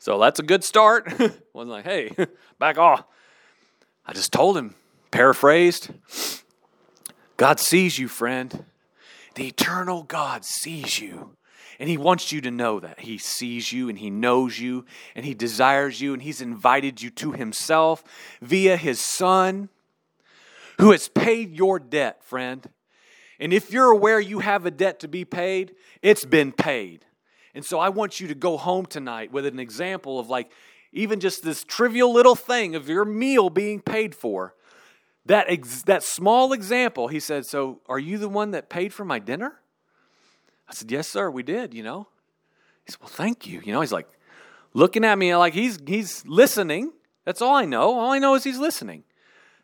so 0.00 0.18
that's 0.18 0.40
a 0.40 0.42
good 0.42 0.64
start. 0.64 1.06
Wasn't 1.52 1.70
like, 1.70 1.84
hey, 1.84 2.10
back 2.58 2.78
off. 2.78 3.04
I 4.06 4.14
just 4.14 4.32
told 4.32 4.56
him, 4.56 4.74
paraphrased 5.10 5.90
God 7.36 7.60
sees 7.60 7.98
you, 7.98 8.08
friend. 8.08 8.64
The 9.34 9.46
eternal 9.46 10.02
God 10.02 10.44
sees 10.44 10.98
you. 10.98 11.36
And 11.78 11.88
he 11.88 11.96
wants 11.96 12.32
you 12.32 12.40
to 12.42 12.50
know 12.50 12.80
that. 12.80 13.00
He 13.00 13.16
sees 13.16 13.72
you 13.72 13.88
and 13.88 13.98
he 13.98 14.10
knows 14.10 14.58
you 14.58 14.84
and 15.14 15.24
he 15.24 15.32
desires 15.32 16.00
you 16.00 16.12
and 16.12 16.20
he's 16.20 16.42
invited 16.42 17.00
you 17.00 17.10
to 17.10 17.32
himself 17.32 18.02
via 18.42 18.76
his 18.76 19.00
son 19.00 19.68
who 20.78 20.92
has 20.92 21.08
paid 21.08 21.56
your 21.56 21.78
debt, 21.78 22.24
friend. 22.24 22.68
And 23.38 23.52
if 23.52 23.70
you're 23.70 23.90
aware 23.90 24.20
you 24.20 24.40
have 24.40 24.66
a 24.66 24.70
debt 24.70 25.00
to 25.00 25.08
be 25.08 25.24
paid, 25.24 25.74
it's 26.02 26.24
been 26.24 26.52
paid. 26.52 27.06
And 27.54 27.64
so 27.64 27.78
I 27.78 27.88
want 27.88 28.20
you 28.20 28.28
to 28.28 28.34
go 28.34 28.56
home 28.56 28.86
tonight 28.86 29.32
with 29.32 29.46
an 29.46 29.58
example 29.58 30.18
of 30.18 30.28
like 30.28 30.50
even 30.92 31.20
just 31.20 31.42
this 31.42 31.64
trivial 31.64 32.12
little 32.12 32.36
thing 32.36 32.74
of 32.74 32.88
your 32.88 33.04
meal 33.04 33.50
being 33.50 33.80
paid 33.80 34.14
for. 34.14 34.54
That, 35.26 35.46
ex- 35.48 35.82
that 35.82 36.02
small 36.02 36.52
example, 36.52 37.08
he 37.08 37.20
said, 37.20 37.46
So 37.46 37.80
are 37.88 37.98
you 37.98 38.18
the 38.18 38.28
one 38.28 38.52
that 38.52 38.68
paid 38.68 38.92
for 38.92 39.04
my 39.04 39.18
dinner? 39.18 39.60
I 40.68 40.74
said, 40.74 40.90
Yes, 40.90 41.08
sir, 41.08 41.30
we 41.30 41.42
did, 41.42 41.74
you 41.74 41.82
know. 41.82 42.08
He 42.84 42.92
said, 42.92 43.00
Well, 43.00 43.10
thank 43.10 43.46
you. 43.46 43.60
You 43.64 43.72
know, 43.72 43.80
he's 43.80 43.92
like 43.92 44.08
looking 44.72 45.04
at 45.04 45.18
me 45.18 45.34
like 45.36 45.54
he's 45.54 45.78
he's 45.86 46.24
listening. 46.26 46.92
That's 47.24 47.42
all 47.42 47.54
I 47.54 47.64
know. 47.64 47.98
All 47.98 48.12
I 48.12 48.18
know 48.18 48.34
is 48.34 48.44
he's 48.44 48.58
listening. 48.58 49.04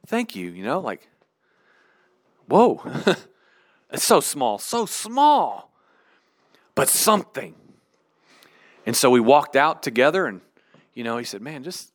Thank 0.06 0.36
you, 0.36 0.50
you 0.50 0.62
know, 0.62 0.78
like, 0.78 1.08
whoa. 2.46 2.80
it's 3.90 4.04
so 4.04 4.20
small, 4.20 4.58
so 4.58 4.86
small. 4.86 5.72
But 6.74 6.88
something. 6.88 7.54
And 8.86 8.96
so 8.96 9.10
we 9.10 9.20
walked 9.20 9.56
out 9.56 9.82
together 9.82 10.26
and, 10.26 10.40
you 10.94 11.04
know, 11.04 11.18
he 11.18 11.24
said, 11.24 11.42
Man, 11.42 11.64
just 11.64 11.90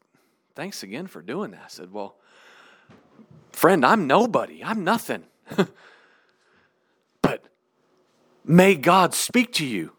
thanks 0.56 0.84
again 0.84 1.08
for 1.08 1.22
doing 1.22 1.52
that. 1.52 1.64
I 1.66 1.70
said, 1.70 1.92
Well, 1.92 2.16
friend, 3.52 3.86
I'm 3.86 4.06
nobody. 4.06 4.64
I'm 4.64 4.84
nothing. 4.84 5.24
But 7.22 7.46
may 8.44 8.74
God 8.74 9.14
speak 9.14 9.54
to 9.54 9.66
you. 9.66 9.92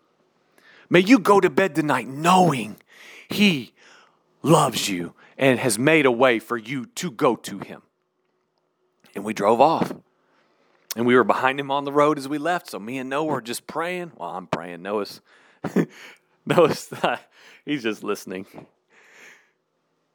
May 0.90 1.00
you 1.00 1.20
go 1.20 1.40
to 1.40 1.48
bed 1.48 1.74
tonight 1.76 2.08
knowing 2.08 2.78
He 3.28 3.72
loves 4.42 4.88
you 4.88 5.14
and 5.38 5.60
has 5.60 5.78
made 5.78 6.04
a 6.04 6.10
way 6.10 6.40
for 6.40 6.56
you 6.56 6.86
to 6.96 7.12
go 7.12 7.36
to 7.36 7.60
Him. 7.60 7.82
And 9.14 9.24
we 9.24 9.32
drove 9.32 9.60
off. 9.60 9.92
And 10.96 11.06
we 11.06 11.14
were 11.14 11.24
behind 11.24 11.58
him 11.58 11.70
on 11.70 11.84
the 11.84 11.92
road 11.92 12.18
as 12.18 12.28
we 12.28 12.36
left. 12.36 12.68
So 12.68 12.78
me 12.78 12.98
and 12.98 13.08
Noah 13.08 13.24
were 13.24 13.40
just 13.40 13.66
praying. 13.66 14.12
Well, 14.16 14.28
I'm 14.28 14.46
praying. 14.46 14.82
Noah's 14.82 15.22
Noah's 16.46 16.92
he's 17.64 17.82
just 17.82 18.02
listening. 18.02 18.46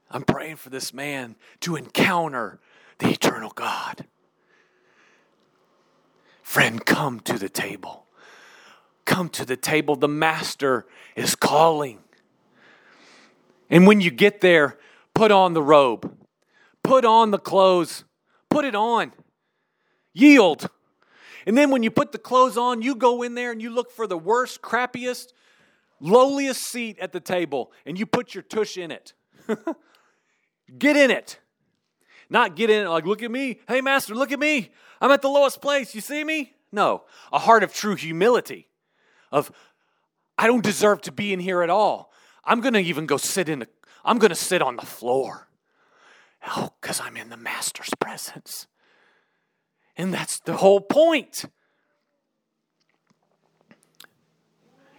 I'm 0.09 0.23
praying 0.23 0.57
for 0.57 0.69
this 0.69 0.93
man 0.93 1.36
to 1.61 1.75
encounter 1.75 2.59
the 2.99 3.09
eternal 3.09 3.51
God. 3.51 4.05
Friend, 6.41 6.86
come 6.86 7.19
to 7.21 7.38
the 7.38 7.49
table. 7.49 8.05
Come 9.05 9.30
to 9.30 9.45
the 9.45 9.57
table. 9.57 9.95
The 9.95 10.07
Master 10.07 10.86
is 11.15 11.36
calling. 11.36 11.99
And 13.69 13.86
when 13.86 14.01
you 14.01 14.11
get 14.11 14.41
there, 14.41 14.78
put 15.13 15.32
on 15.32 15.53
the 15.53 15.61
robe, 15.61 16.15
put 16.84 17.03
on 17.03 17.32
the 17.32 17.38
clothes, 17.38 18.05
put 18.49 18.63
it 18.63 18.75
on. 18.75 19.11
Yield. 20.13 20.69
And 21.45 21.57
then 21.57 21.69
when 21.69 21.84
you 21.84 21.91
put 21.91 22.11
the 22.11 22.17
clothes 22.17 22.57
on, 22.57 22.82
you 22.82 22.95
go 22.95 23.23
in 23.23 23.36
there 23.36 23.51
and 23.51 23.61
you 23.61 23.69
look 23.69 23.91
for 23.91 24.07
the 24.07 24.17
worst, 24.17 24.61
crappiest, 24.61 25.34
lowliest 25.99 26.61
seat 26.63 26.97
at 26.99 27.11
the 27.11 27.19
table 27.19 27.71
and 27.85 27.97
you 27.97 28.05
put 28.05 28.33
your 28.33 28.43
tush 28.43 28.77
in 28.77 28.91
it. 28.91 29.13
get 30.77 30.95
in 30.95 31.11
it. 31.11 31.39
Not 32.29 32.55
get 32.55 32.69
in 32.69 32.85
it 32.85 32.89
like, 32.89 33.05
look 33.05 33.23
at 33.23 33.31
me. 33.31 33.59
Hey, 33.67 33.81
Master, 33.81 34.13
look 34.13 34.31
at 34.31 34.39
me. 34.39 34.71
I'm 34.99 35.11
at 35.11 35.21
the 35.21 35.29
lowest 35.29 35.61
place. 35.61 35.95
You 35.95 36.01
see 36.01 36.23
me? 36.23 36.53
No, 36.71 37.03
a 37.31 37.39
heart 37.39 37.63
of 37.63 37.73
true 37.73 37.95
humility 37.95 38.67
of 39.31 39.51
I 40.37 40.47
don't 40.47 40.63
deserve 40.63 41.01
to 41.01 41.11
be 41.11 41.33
in 41.33 41.39
here 41.39 41.61
at 41.61 41.69
all. 41.69 42.11
I'm 42.43 42.61
going 42.61 42.73
to 42.73 42.79
even 42.79 43.05
go 43.05 43.17
sit 43.17 43.49
in 43.49 43.59
the 43.59 43.67
I'm 44.03 44.19
going 44.19 44.29
to 44.29 44.35
sit 44.35 44.61
on 44.61 44.75
the 44.75 44.85
floor. 44.85 45.49
Oh, 46.45 46.69
cuz 46.81 47.01
I'm 47.01 47.17
in 47.17 47.29
the 47.29 47.37
master's 47.37 47.89
presence. 47.99 48.67
And 49.95 50.13
that's 50.13 50.39
the 50.39 50.57
whole 50.57 50.81
point. 50.81 51.45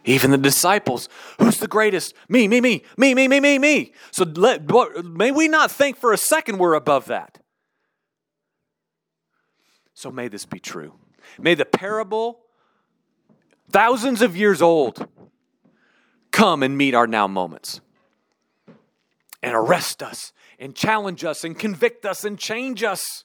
Even 0.09 0.31
the 0.31 0.39
disciples, 0.39 1.09
who's 1.39 1.59
the 1.59 1.69
greatest? 1.69 2.15
Me, 2.29 2.49
me, 2.49 2.61
me, 2.61 2.83
me, 2.97 3.15
me, 3.15 3.29
me, 3.29 3.41
me, 3.41 3.59
me. 3.59 3.93
So 4.11 4.25
let, 4.25 4.63
may 5.05 5.31
we 5.31 5.49
not 5.49 5.71
think 5.71 5.99
for 5.99 6.13
a 6.13 6.17
second 6.17 6.59
we're 6.59 6.75
above 6.75 7.07
that. 7.07 7.39
So 9.93 10.11
may 10.11 10.29
this 10.29 10.47
be 10.47 10.61
true. 10.61 10.95
May 11.39 11.55
the 11.55 11.67
parable 11.67 12.41
thousands 13.71 14.23
of 14.23 14.37
years 14.37 14.63
old, 14.63 15.07
come 16.31 16.63
and 16.63 16.79
meet 16.79 16.95
our 16.95 17.07
now 17.07 17.27
moments 17.27 17.81
and 19.43 19.55
arrest 19.55 20.03
us 20.03 20.33
and 20.59 20.75
challenge 20.75 21.25
us 21.25 21.45
and 21.45 21.59
convict 21.59 22.05
us 22.07 22.25
and 22.25 22.39
change 22.39 22.83
us 22.83 23.25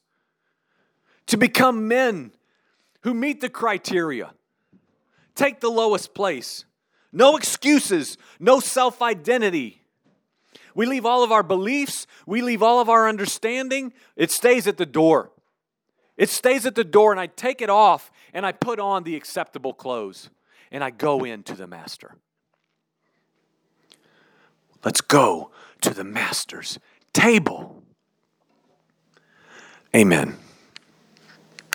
to 1.27 1.37
become 1.37 1.87
men 1.87 2.31
who 3.01 3.13
meet 3.13 3.41
the 3.41 3.49
criteria. 3.49 4.33
Take 5.35 5.59
the 5.59 5.69
lowest 5.69 6.13
place. 6.13 6.65
No 7.13 7.37
excuses, 7.37 8.17
no 8.39 8.59
self 8.59 9.01
identity. 9.01 9.83
We 10.75 10.87
leave 10.87 11.05
all 11.05 11.23
of 11.23 11.31
our 11.31 11.43
beliefs, 11.43 12.07
we 12.25 12.41
leave 12.41 12.63
all 12.63 12.81
of 12.81 12.89
our 12.89 13.07
understanding, 13.07 13.93
it 14.15 14.31
stays 14.31 14.67
at 14.67 14.77
the 14.77 14.87
door. 14.87 15.31
It 16.17 16.29
stays 16.29 16.65
at 16.65 16.75
the 16.75 16.83
door, 16.83 17.11
and 17.11 17.19
I 17.19 17.27
take 17.27 17.61
it 17.61 17.69
off 17.69 18.11
and 18.33 18.45
I 18.45 18.51
put 18.51 18.79
on 18.79 19.03
the 19.03 19.15
acceptable 19.15 19.73
clothes 19.73 20.29
and 20.71 20.83
I 20.83 20.89
go 20.89 21.23
into 21.23 21.53
the 21.53 21.67
master. 21.67 22.15
Let's 24.83 25.01
go 25.01 25.51
to 25.81 25.91
the 25.91 26.03
master's 26.03 26.79
table. 27.13 27.83
Amen. 29.95 30.37